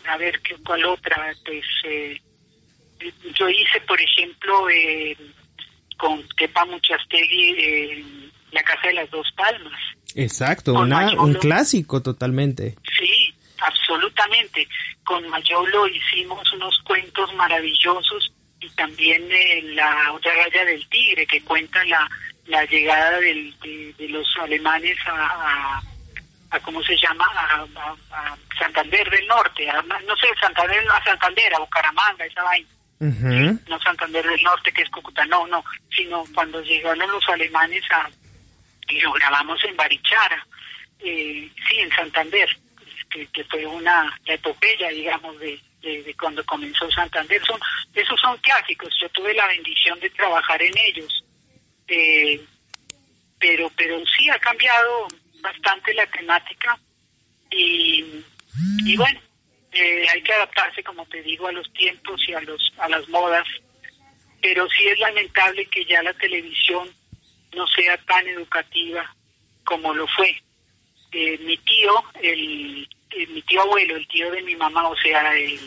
a 0.08 0.18
ver, 0.18 0.40
¿qué, 0.42 0.56
¿cuál 0.66 0.86
otra? 0.86 1.34
Pues 1.46 1.66
yo 3.36 3.50
hice, 3.50 3.82
por 3.82 4.02
ejemplo, 4.02 4.66
con 5.98 6.28
Kepa 6.30 6.66
Muchastegui, 6.66 8.32
La 8.52 8.64
Casa 8.64 8.88
de 8.88 8.94
las 8.94 9.10
Dos 9.12 9.32
Palmas 9.34 9.80
Exacto, 10.18 10.74
un 10.74 11.34
clásico 11.36 12.02
totalmente. 12.02 12.76
Sí, 12.98 13.34
absolutamente. 13.60 14.68
Con 15.04 15.28
Mayolo 15.30 15.88
hicimos 15.88 16.52
unos 16.54 16.76
cuentos 16.84 17.34
maravillosos 17.36 18.34
y 18.60 18.68
también 18.72 19.28
eh, 19.32 19.62
la 19.76 20.12
otra 20.12 20.34
raya 20.34 20.66
del 20.66 20.88
tigre 20.90 21.28
que 21.28 21.42
cuenta 21.44 21.86
la, 21.86 22.10
la 22.48 22.66
llegada 22.66 23.20
del, 23.20 23.54
de, 23.60 24.10
los 24.10 24.28
alemanes 24.42 24.98
a, 25.06 25.80
a, 26.50 26.60
¿cómo 26.62 26.82
se 26.82 26.98
llama? 26.98 27.26
A, 27.36 28.36
Santander 28.58 29.08
del 29.12 29.28
Norte, 29.28 29.68
no 30.08 30.16
sé, 30.16 30.28
Santander, 30.42 30.84
a 30.90 31.04
Santander, 31.04 31.54
a 31.54 31.60
Bucaramanga, 31.60 32.26
esa 32.26 32.42
vaina. 32.42 32.68
No 33.00 33.80
Santander 33.80 34.28
del 34.28 34.42
Norte, 34.42 34.72
que 34.72 34.82
es 34.82 34.90
Cúcuta, 34.90 35.24
no, 35.28 35.46
no, 35.46 35.64
sino 35.96 36.24
cuando 36.34 36.60
llegaron 36.64 37.12
los 37.12 37.30
alemanes 37.30 37.84
a, 37.92 38.10
y 38.88 39.00
lo 39.02 39.12
grabamos 39.14 39.64
en 39.64 39.76
Barichara, 39.76 40.46
eh, 41.00 41.50
sí, 41.68 41.80
en 41.80 41.92
Santander, 41.92 42.50
que, 43.10 43.44
fue 43.46 43.66
una 43.66 44.20
epopeya, 44.26 44.90
digamos, 44.90 45.40
de, 45.40 45.60
de, 45.82 46.16
cuando 46.20 46.44
comenzó 46.46 46.90
Santander. 46.92 47.42
Son, 47.46 47.60
esos 47.94 48.20
son 48.20 48.38
clásicos, 48.38 48.94
yo 49.02 49.10
tuve 49.10 49.34
la 49.34 49.48
bendición 49.48 50.00
de 50.00 50.10
trabajar 50.12 50.62
en 50.62 50.74
ellos, 50.78 51.26
eh, 51.88 52.42
pero, 53.40 53.72
pero 53.76 54.02
sí 54.06 54.30
ha 54.30 54.40
cambiado 54.40 55.08
bastante 55.42 55.94
la 55.94 56.08
temática 56.08 56.78
y, 57.52 58.04
y 58.86 58.98
bueno, 58.98 59.20
eh, 59.72 60.06
hay 60.10 60.22
que 60.24 60.34
adaptarse, 60.34 60.84
como 60.84 61.06
te 61.06 61.22
digo, 61.22 61.48
a 61.48 61.52
los 61.52 61.72
tiempos 61.74 62.22
y 62.28 62.34
a, 62.34 62.42
los, 62.42 62.74
a 62.80 62.90
las 62.90 63.08
modas, 63.10 63.48
pero 64.42 64.68
sí 64.70 64.88
es 64.88 65.00
lamentable 65.00 65.66
que 65.68 65.86
ya 65.86 66.02
la 66.04 66.14
televisión 66.14 66.90
no 67.56 67.68
sea 67.68 67.98
tan 68.06 68.28
educativa 68.28 69.16
como 69.64 69.94
lo 69.94 70.08
fue. 70.08 70.36
Eh, 71.12 71.38
mi 71.40 71.58
tío, 71.58 71.94
el, 72.22 72.88
mi 73.30 73.42
tío 73.44 73.62
abuelo, 73.62 73.96
el 73.96 74.08
tío 74.08 74.32
de 74.32 74.42
mi 74.42 74.56
mamá, 74.56 74.88
o 74.88 74.96
sea, 74.98 75.34
el, 75.36 75.60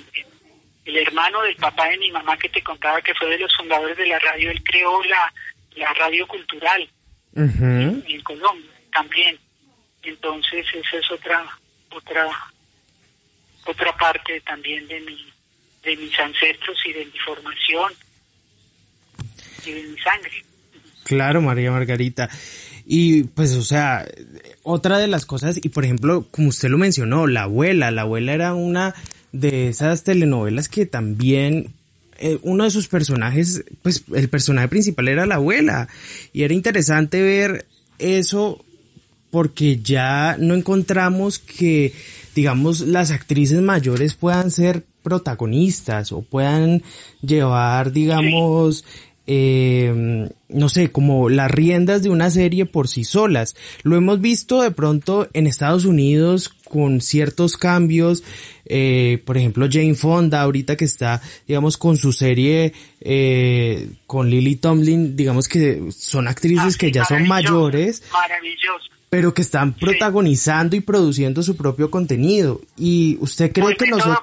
el, 0.85 0.97
hermano 0.97 1.43
del 1.43 1.57
papá 1.57 1.89
de 1.89 1.99
mi 1.99 2.11
mamá 2.11 2.37
que 2.37 2.49
te 2.49 2.63
contaba 2.63 3.01
que 3.01 3.15
fue 3.15 3.31
de 3.31 3.39
los 3.39 3.55
fundadores 3.57 3.97
de 3.97 4.07
la 4.07 4.19
radio, 4.19 4.51
él 4.51 4.63
creó 4.63 5.03
la, 5.05 5.33
la 5.77 5.93
radio 5.95 6.27
cultural 6.27 6.89
en, 7.35 8.21
Colombia 8.23 8.71
también. 8.93 9.39
Entonces 10.03 10.67
esa 10.75 10.97
es 10.97 11.11
otra 11.11 11.47
otra 11.91 12.29
otra 13.67 13.97
parte 13.97 14.41
también 14.41 14.87
de 14.89 15.01
mi 15.01 15.33
de 15.83 15.97
mis 15.97 16.19
ancestros 16.19 16.79
y 16.87 16.93
de 16.93 17.07
mi 17.07 17.19
formación 17.19 17.93
y 19.65 19.73
de 19.73 19.83
mi 19.83 19.99
sangre. 19.99 20.45
Claro, 21.11 21.43
María 21.43 21.73
Margarita. 21.73 22.31
Y 22.87 23.25
pues, 23.25 23.57
o 23.57 23.63
sea, 23.63 24.07
otra 24.63 24.99
de 24.99 25.09
las 25.09 25.27
cosas, 25.27 25.59
y 25.61 25.69
por 25.69 25.85
ejemplo, 25.85 26.29
como 26.31 26.51
usted 26.51 26.69
lo 26.69 26.79
mencionó, 26.79 27.27
la 27.27 27.43
abuela, 27.43 27.91
la 27.91 28.03
abuela 28.03 28.33
era 28.33 28.55
una 28.55 28.95
de 29.33 29.67
esas 29.67 30.05
telenovelas 30.05 30.69
que 30.69 30.87
también 30.87 31.75
eh, 32.21 32.39
uno 32.43 32.63
de 32.63 32.71
sus 32.71 32.87
personajes, 32.87 33.65
pues 33.83 34.05
el 34.15 34.29
personaje 34.29 34.69
principal 34.69 35.09
era 35.09 35.27
la 35.27 35.35
abuela. 35.35 35.89
Y 36.33 36.45
era 36.45 36.55
interesante 36.55 37.21
ver 37.21 37.67
eso 37.99 38.65
porque 39.33 39.81
ya 39.83 40.37
no 40.39 40.55
encontramos 40.55 41.41
que, 41.41 41.93
digamos, 42.37 42.83
las 42.83 43.11
actrices 43.11 43.61
mayores 43.61 44.15
puedan 44.15 44.53
ser 44.53 44.85
protagonistas 45.03 46.13
o 46.13 46.23
puedan 46.23 46.85
llevar, 47.21 47.91
digamos, 47.91 48.85
eh, 49.27 50.29
no 50.49 50.69
sé, 50.69 50.91
como 50.91 51.29
las 51.29 51.51
riendas 51.51 52.03
de 52.03 52.11
una 52.11 52.31
serie 52.31 52.67
por 52.67 52.89
sí 52.89 53.05
solas. 53.05 53.55
Lo 53.83 53.97
hemos 53.97 54.21
visto 54.21 54.63
de 54.63 54.71
pronto 54.71 55.29
en 55.33 55.47
Estados 55.47 55.85
Unidos 55.85 56.49
con 56.49 57.01
ciertos 57.01 57.57
cambios, 57.57 58.23
eh, 58.65 59.23
por 59.25 59.37
ejemplo 59.37 59.67
Jane 59.71 59.95
Fonda 59.95 60.43
ahorita 60.43 60.77
que 60.77 60.85
está, 60.85 61.21
digamos, 61.47 61.77
con 61.77 61.97
su 61.97 62.13
serie 62.13 62.73
eh, 63.01 63.89
con 64.07 64.31
Lily 64.31 64.57
Tomlin, 64.57 65.17
digamos 65.17 65.49
que 65.49 65.91
son 65.91 66.29
actrices 66.29 66.77
que 66.77 66.93
ya 66.93 67.05
son 67.05 67.27
mayores, 67.27 68.03
pero 69.09 69.35
que 69.35 69.43
están 69.43 69.75
protagonizando 69.75 70.77
y 70.77 70.81
produciendo 70.81 71.43
su 71.43 71.57
propio 71.57 71.91
contenido. 71.91 72.61
Y 72.77 73.19
usted 73.21 73.53
cree 73.53 73.77
que 73.77 73.87
nosotros 73.89 74.19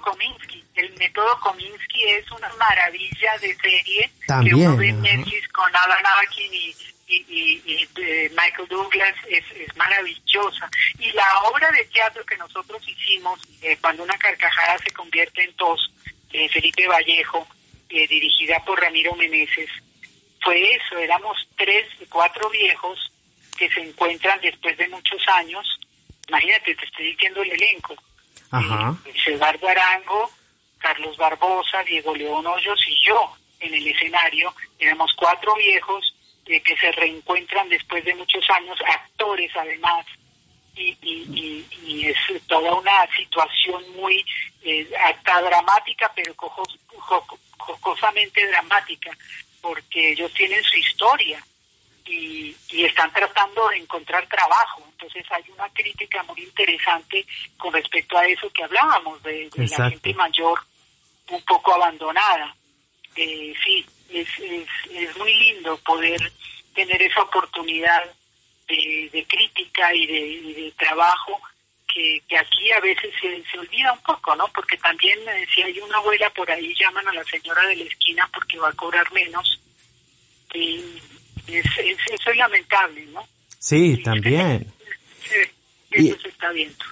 el 0.77 0.93
método 0.97 1.39
Kominsky 1.39 2.03
es 2.03 2.31
una 2.31 2.49
maravilla 2.53 3.37
de 3.39 3.55
serie 3.55 4.11
que 4.27 4.53
uno 4.53 4.77
ve 4.77 4.89
en 4.89 5.01
Netflix 5.01 5.47
con 5.49 5.75
Alan 5.75 6.05
Arkin 6.19 6.53
y, 6.53 6.75
y, 7.07 7.87
eh, 7.97 8.29
Michael 8.31 8.67
Douglas 8.67 9.15
es, 9.29 9.43
es, 9.55 9.75
maravillosa. 9.75 10.69
Y 10.99 11.11
la 11.11 11.39
obra 11.49 11.71
de 11.71 11.85
teatro 11.85 12.25
que 12.25 12.37
nosotros 12.37 12.81
hicimos, 12.87 13.39
eh, 13.61 13.77
cuando 13.81 14.03
una 14.03 14.17
carcajada 14.17 14.77
se 14.79 14.91
convierte 14.91 15.43
en 15.43 15.53
tos, 15.55 15.91
de 16.31 16.49
Felipe 16.49 16.87
Vallejo, 16.87 17.47
eh, 17.89 18.07
dirigida 18.07 18.59
por 18.65 18.79
Ramiro 18.79 19.15
Meneses, 19.15 19.69
fue 20.41 20.75
eso, 20.75 20.97
éramos 20.97 21.37
tres, 21.55 21.87
cuatro 22.09 22.49
viejos 22.49 23.11
que 23.57 23.69
se 23.69 23.81
encuentran 23.81 24.39
después 24.41 24.77
de 24.77 24.87
muchos 24.89 25.21
años. 25.29 25.79
Imagínate, 26.27 26.75
te 26.75 26.85
estoy 26.85 27.11
diciendo 27.11 27.41
el 27.41 27.51
elenco. 27.51 27.95
Ajá. 28.51 28.95
Eduardo 29.25 29.67
Arango, 29.67 30.31
Carlos 30.87 31.17
Barbosa, 31.17 31.83
Diego 31.83 32.15
León 32.15 32.47
Hoyos 32.47 32.79
y 32.87 33.05
yo 33.05 33.35
en 33.59 33.73
el 33.73 33.87
escenario. 33.87 34.53
Éramos 34.79 35.11
cuatro 35.17 35.53
viejos 35.55 36.15
eh, 36.45 36.61
que 36.61 36.77
se 36.77 36.91
reencuentran 36.93 37.67
después 37.67 38.05
de 38.05 38.15
muchos 38.15 38.49
años, 38.51 38.79
actores 38.87 39.51
además, 39.55 40.05
y, 40.75 40.95
y, 41.01 42.05
es 42.05 42.17
toda 42.47 42.73
una 42.75 43.05
situación 43.17 43.83
muy 43.97 44.23
eh, 44.61 44.89
hasta 45.03 45.41
dramática, 45.41 46.09
pero 46.15 46.33
jocosamente 47.57 48.47
dramática, 48.47 49.11
porque 49.59 50.11
ellos 50.11 50.31
tienen 50.33 50.63
su 50.63 50.77
historia 50.77 51.43
y, 52.05 52.55
están 52.71 53.11
tratando 53.11 53.67
de 53.69 53.77
encontrar 53.77 54.25
trabajo. 54.27 54.83
Entonces 54.91 55.25
hay 55.31 55.43
una 55.51 55.67
crítica 55.69 56.23
muy 56.23 56.41
interesante 56.43 57.25
con 57.57 57.73
respecto 57.73 58.17
a 58.17 58.25
eso 58.25 58.49
que 58.53 58.63
hablábamos, 58.63 59.21
de, 59.23 59.49
la 59.53 59.89
gente 59.89 60.13
mayor 60.13 60.59
un 61.29 61.41
poco 61.43 61.73
abandonada. 61.73 62.55
Eh, 63.15 63.53
sí, 63.63 63.85
es, 64.09 64.27
es, 64.39 64.67
es 64.91 65.17
muy 65.17 65.33
lindo 65.33 65.77
poder 65.79 66.31
tener 66.73 67.01
esa 67.01 67.21
oportunidad 67.21 68.03
de, 68.67 69.25
crítica 69.27 69.93
y 69.93 70.05
de, 70.05 70.73
trabajo 70.77 71.39
que, 71.93 72.21
aquí 72.37 72.71
a 72.71 72.79
veces 72.79 73.11
se, 73.19 73.43
se, 73.49 73.57
olvida 73.57 73.93
un 73.93 74.01
poco, 74.01 74.35
¿no? 74.35 74.47
Porque 74.53 74.77
también 74.77 75.17
eh, 75.27 75.47
si 75.53 75.61
hay 75.61 75.79
una 75.79 75.97
abuela 75.97 76.29
por 76.31 76.49
ahí 76.51 76.73
llaman 76.79 77.07
a 77.07 77.13
la 77.13 77.23
señora 77.23 77.65
de 77.67 77.77
la 77.77 77.83
esquina 77.85 78.29
porque 78.33 78.59
va 78.59 78.69
a 78.69 78.73
cobrar 78.73 79.11
menos. 79.13 79.59
Y 80.53 80.83
es, 81.47 81.65
eso 81.77 82.31
es 82.31 82.37
lamentable, 82.37 83.05
¿no? 83.07 83.27
Sí, 83.59 84.01
también. 84.03 84.71
sí, 85.91 86.09
eso 86.09 86.21
se 86.21 86.29
está 86.29 86.51
viendo. 86.51 86.85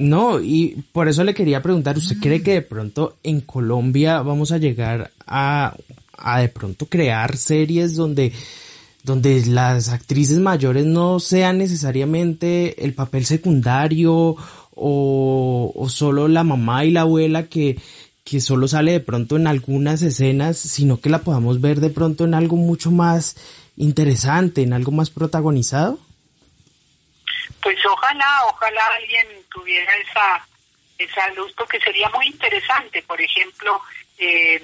No, 0.00 0.40
y 0.40 0.82
por 0.94 1.08
eso 1.08 1.24
le 1.24 1.34
quería 1.34 1.60
preguntar, 1.60 1.98
¿usted 1.98 2.16
cree 2.18 2.42
que 2.42 2.54
de 2.54 2.62
pronto 2.62 3.18
en 3.22 3.42
Colombia 3.42 4.22
vamos 4.22 4.50
a 4.50 4.56
llegar 4.56 5.10
a, 5.26 5.76
a 6.16 6.40
de 6.40 6.48
pronto 6.48 6.86
crear 6.86 7.36
series 7.36 7.96
donde 7.96 8.32
donde 9.04 9.44
las 9.44 9.90
actrices 9.90 10.38
mayores 10.38 10.86
no 10.86 11.20
sean 11.20 11.58
necesariamente 11.58 12.82
el 12.82 12.94
papel 12.94 13.26
secundario 13.26 14.36
o, 14.74 15.72
o 15.74 15.88
solo 15.90 16.28
la 16.28 16.44
mamá 16.44 16.86
y 16.86 16.92
la 16.92 17.02
abuela 17.02 17.48
que, 17.48 17.78
que 18.24 18.40
solo 18.40 18.68
sale 18.68 18.92
de 18.92 19.00
pronto 19.00 19.36
en 19.36 19.46
algunas 19.46 20.00
escenas, 20.00 20.56
sino 20.56 20.98
que 20.98 21.10
la 21.10 21.18
podamos 21.18 21.60
ver 21.60 21.78
de 21.78 21.90
pronto 21.90 22.24
en 22.24 22.32
algo 22.32 22.56
mucho 22.56 22.90
más 22.90 23.36
interesante, 23.76 24.62
en 24.62 24.72
algo 24.72 24.92
más 24.92 25.10
protagonizado? 25.10 25.98
Pues 27.62 27.78
ojalá, 27.84 28.44
ojalá 28.46 28.86
alguien 28.96 29.26
tuviera 29.50 29.94
esa, 29.96 30.46
esa 30.98 31.28
luz, 31.30 31.52
porque 31.56 31.80
sería 31.80 32.08
muy 32.10 32.26
interesante, 32.26 33.02
por 33.02 33.20
ejemplo, 33.20 33.80
eh, 34.18 34.62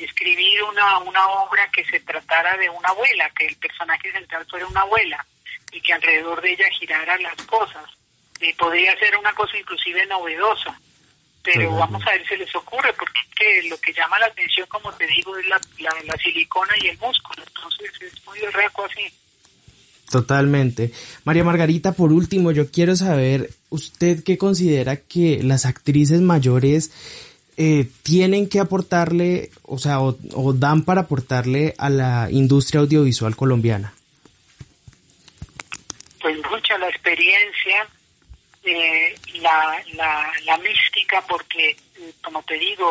escribir 0.00 0.62
una, 0.64 0.98
una 0.98 1.26
obra 1.28 1.68
que 1.70 1.84
se 1.84 2.00
tratara 2.00 2.56
de 2.56 2.68
una 2.68 2.88
abuela, 2.88 3.30
que 3.30 3.46
el 3.46 3.56
personaje 3.56 4.12
central 4.12 4.46
fuera 4.48 4.66
una 4.66 4.80
abuela 4.82 5.24
y 5.72 5.80
que 5.80 5.92
alrededor 5.92 6.40
de 6.40 6.52
ella 6.52 6.68
giraran 6.78 7.22
las 7.22 7.36
cosas. 7.46 7.84
Eh, 8.40 8.54
podría 8.56 8.98
ser 8.98 9.16
una 9.16 9.32
cosa 9.34 9.56
inclusive 9.56 10.04
novedosa, 10.06 10.78
pero 11.42 11.74
vamos 11.76 12.02
a 12.06 12.10
ver 12.10 12.26
si 12.26 12.36
les 12.36 12.54
ocurre, 12.54 12.92
porque 12.92 13.62
lo 13.68 13.78
que 13.80 13.92
llama 13.92 14.18
la 14.18 14.26
atención, 14.26 14.66
como 14.68 14.92
te 14.92 15.06
digo, 15.06 15.36
es 15.36 15.46
la, 15.46 15.60
la, 15.78 16.16
silicona 16.16 16.74
y 16.78 16.88
el 16.88 16.98
músculo, 16.98 17.42
entonces 17.42 17.90
es 18.00 18.26
muy 18.26 18.40
berraco 18.40 18.84
así. 18.84 19.12
Totalmente. 20.12 20.92
María 21.24 21.42
Margarita, 21.42 21.92
por 21.92 22.12
último, 22.12 22.52
yo 22.52 22.70
quiero 22.70 22.96
saber, 22.96 23.48
¿usted 23.70 24.22
qué 24.22 24.36
considera 24.36 24.96
que 24.96 25.42
las 25.42 25.64
actrices 25.64 26.20
mayores 26.20 26.92
eh, 27.56 27.88
tienen 28.02 28.46
que 28.46 28.60
aportarle, 28.60 29.50
o 29.62 29.78
sea, 29.78 30.02
o, 30.02 30.52
dan 30.52 30.82
para 30.82 31.00
aportarle 31.02 31.74
a 31.78 31.88
la 31.88 32.28
industria 32.30 32.82
audiovisual 32.82 33.34
colombiana? 33.34 33.94
Pues 36.20 36.36
mucha 36.50 36.76
la 36.76 36.90
experiencia, 36.90 37.88
eh, 38.64 39.14
la, 39.40 39.82
la, 40.44 40.58
mística, 40.58 41.24
porque, 41.26 41.74
como 42.22 42.42
te 42.42 42.58
digo, 42.58 42.86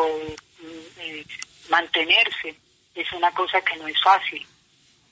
eh, 0.98 1.24
mantenerse 1.70 2.56
es 2.96 3.12
una 3.12 3.30
cosa 3.30 3.60
que 3.60 3.76
no 3.76 3.86
es 3.86 4.02
fácil. 4.02 4.44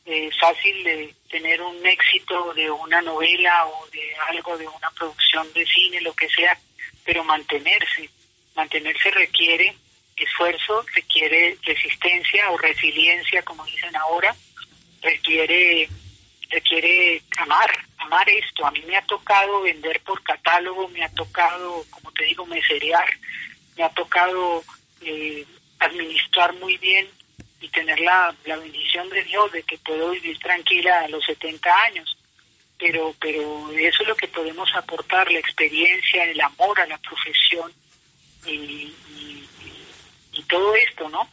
Es 0.04 0.38
fácil 0.38 0.82
de 0.82 1.14
tener 1.28 1.60
un 1.62 1.86
éxito 1.86 2.52
de 2.54 2.70
una 2.70 3.00
novela 3.02 3.66
o 3.66 3.86
de 3.88 4.14
algo, 4.28 4.56
de 4.56 4.66
una 4.66 4.90
producción 4.90 5.52
de 5.52 5.64
cine, 5.66 6.00
lo 6.00 6.14
que 6.14 6.28
sea, 6.28 6.58
pero 7.04 7.22
mantenerse 7.24 8.08
mantenerse 8.54 9.10
requiere 9.12 9.74
esfuerzo, 10.16 10.84
requiere 10.94 11.56
resistencia 11.62 12.50
o 12.50 12.58
resiliencia, 12.58 13.42
como 13.42 13.64
dicen 13.64 13.96
ahora, 13.96 14.34
requiere 15.02 15.88
requiere 16.50 17.22
amar, 17.38 17.70
amar 17.98 18.28
esto. 18.28 18.66
A 18.66 18.70
mí 18.72 18.82
me 18.86 18.96
ha 18.96 19.02
tocado 19.02 19.62
vender 19.62 20.00
por 20.00 20.22
catálogo, 20.22 20.88
me 20.88 21.04
ha 21.04 21.08
tocado, 21.10 21.84
como 21.90 22.10
te 22.12 22.24
digo, 22.24 22.44
meserear, 22.44 23.08
me 23.76 23.84
ha 23.84 23.88
tocado 23.90 24.64
eh, 25.00 25.46
administrar 25.78 26.52
muy 26.54 26.76
bien 26.78 27.08
y 27.60 27.68
tener 27.68 28.00
la, 28.00 28.34
la 28.46 28.56
bendición 28.56 29.08
de 29.10 29.22
Dios 29.24 29.52
de 29.52 29.62
que 29.62 29.78
puedo 29.78 30.10
vivir 30.10 30.38
tranquila 30.38 31.00
a 31.00 31.08
los 31.08 31.24
70 31.24 31.70
años. 31.86 32.16
Pero, 32.78 33.14
pero 33.20 33.70
eso 33.72 34.02
es 34.02 34.08
lo 34.08 34.16
que 34.16 34.28
podemos 34.28 34.74
aportar, 34.74 35.30
la 35.30 35.38
experiencia, 35.38 36.24
el 36.24 36.40
amor 36.40 36.80
a 36.80 36.86
la 36.86 36.96
profesión, 36.98 37.70
y, 38.46 38.92
todo 40.48 40.74
esto, 40.74 41.08
¿no? 41.08 41.28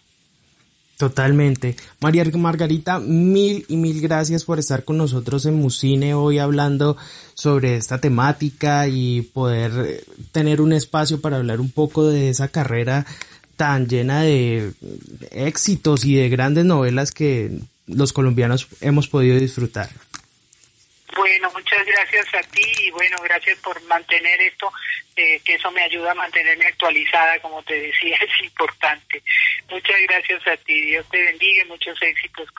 Totalmente. 0.97 1.75
María 1.99 2.23
Margarita, 2.35 2.99
mil 2.99 3.65
y 3.67 3.77
mil 3.77 4.01
gracias 4.01 4.43
por 4.43 4.59
estar 4.59 4.83
con 4.83 4.97
nosotros 4.97 5.45
en 5.45 5.55
Musine 5.55 6.13
hoy 6.13 6.39
hablando 6.39 6.97
sobre 7.33 7.77
esta 7.77 7.99
temática 7.99 8.87
y 8.87 9.21
poder 9.21 10.03
tener 10.31 10.61
un 10.61 10.73
espacio 10.73 11.21
para 11.21 11.37
hablar 11.37 11.59
un 11.61 11.71
poco 11.71 12.07
de 12.07 12.29
esa 12.29 12.49
carrera 12.49 13.05
tan 13.57 13.87
llena 13.87 14.21
de 14.21 14.71
éxitos 15.31 16.05
y 16.05 16.15
de 16.15 16.29
grandes 16.29 16.63
novelas 16.63 17.11
que 17.11 17.51
los 17.87 18.13
colombianos 18.13 18.67
hemos 18.81 19.07
podido 19.07 19.37
disfrutar. 19.39 19.89
Bueno, 21.15 21.49
muchas 21.51 21.83
gracias 21.85 22.27
a 22.35 22.43
ti 22.51 22.61
y 22.79 22.91
bueno, 22.91 23.17
gracias 23.23 23.57
por 23.59 23.81
mantener 23.85 24.39
esto, 24.41 24.71
eh, 25.15 25.41
que 25.43 25.55
eso 25.55 25.71
me 25.71 25.81
ayuda 25.81 26.11
a 26.11 26.15
mantenerme 26.15 26.67
actualizada, 26.67 27.39
como 27.39 27.63
te 27.63 27.73
decía, 27.73 28.17
es 28.21 28.45
importante. 28.45 29.23
Muchas 29.69 29.95
gracias 30.07 30.47
a 30.47 30.57
ti, 30.57 30.79
Dios 30.81 31.05
te 31.09 31.23
bendiga 31.23 31.65
muchos 31.65 31.99
éxitos 32.01 32.51
con 32.51 32.55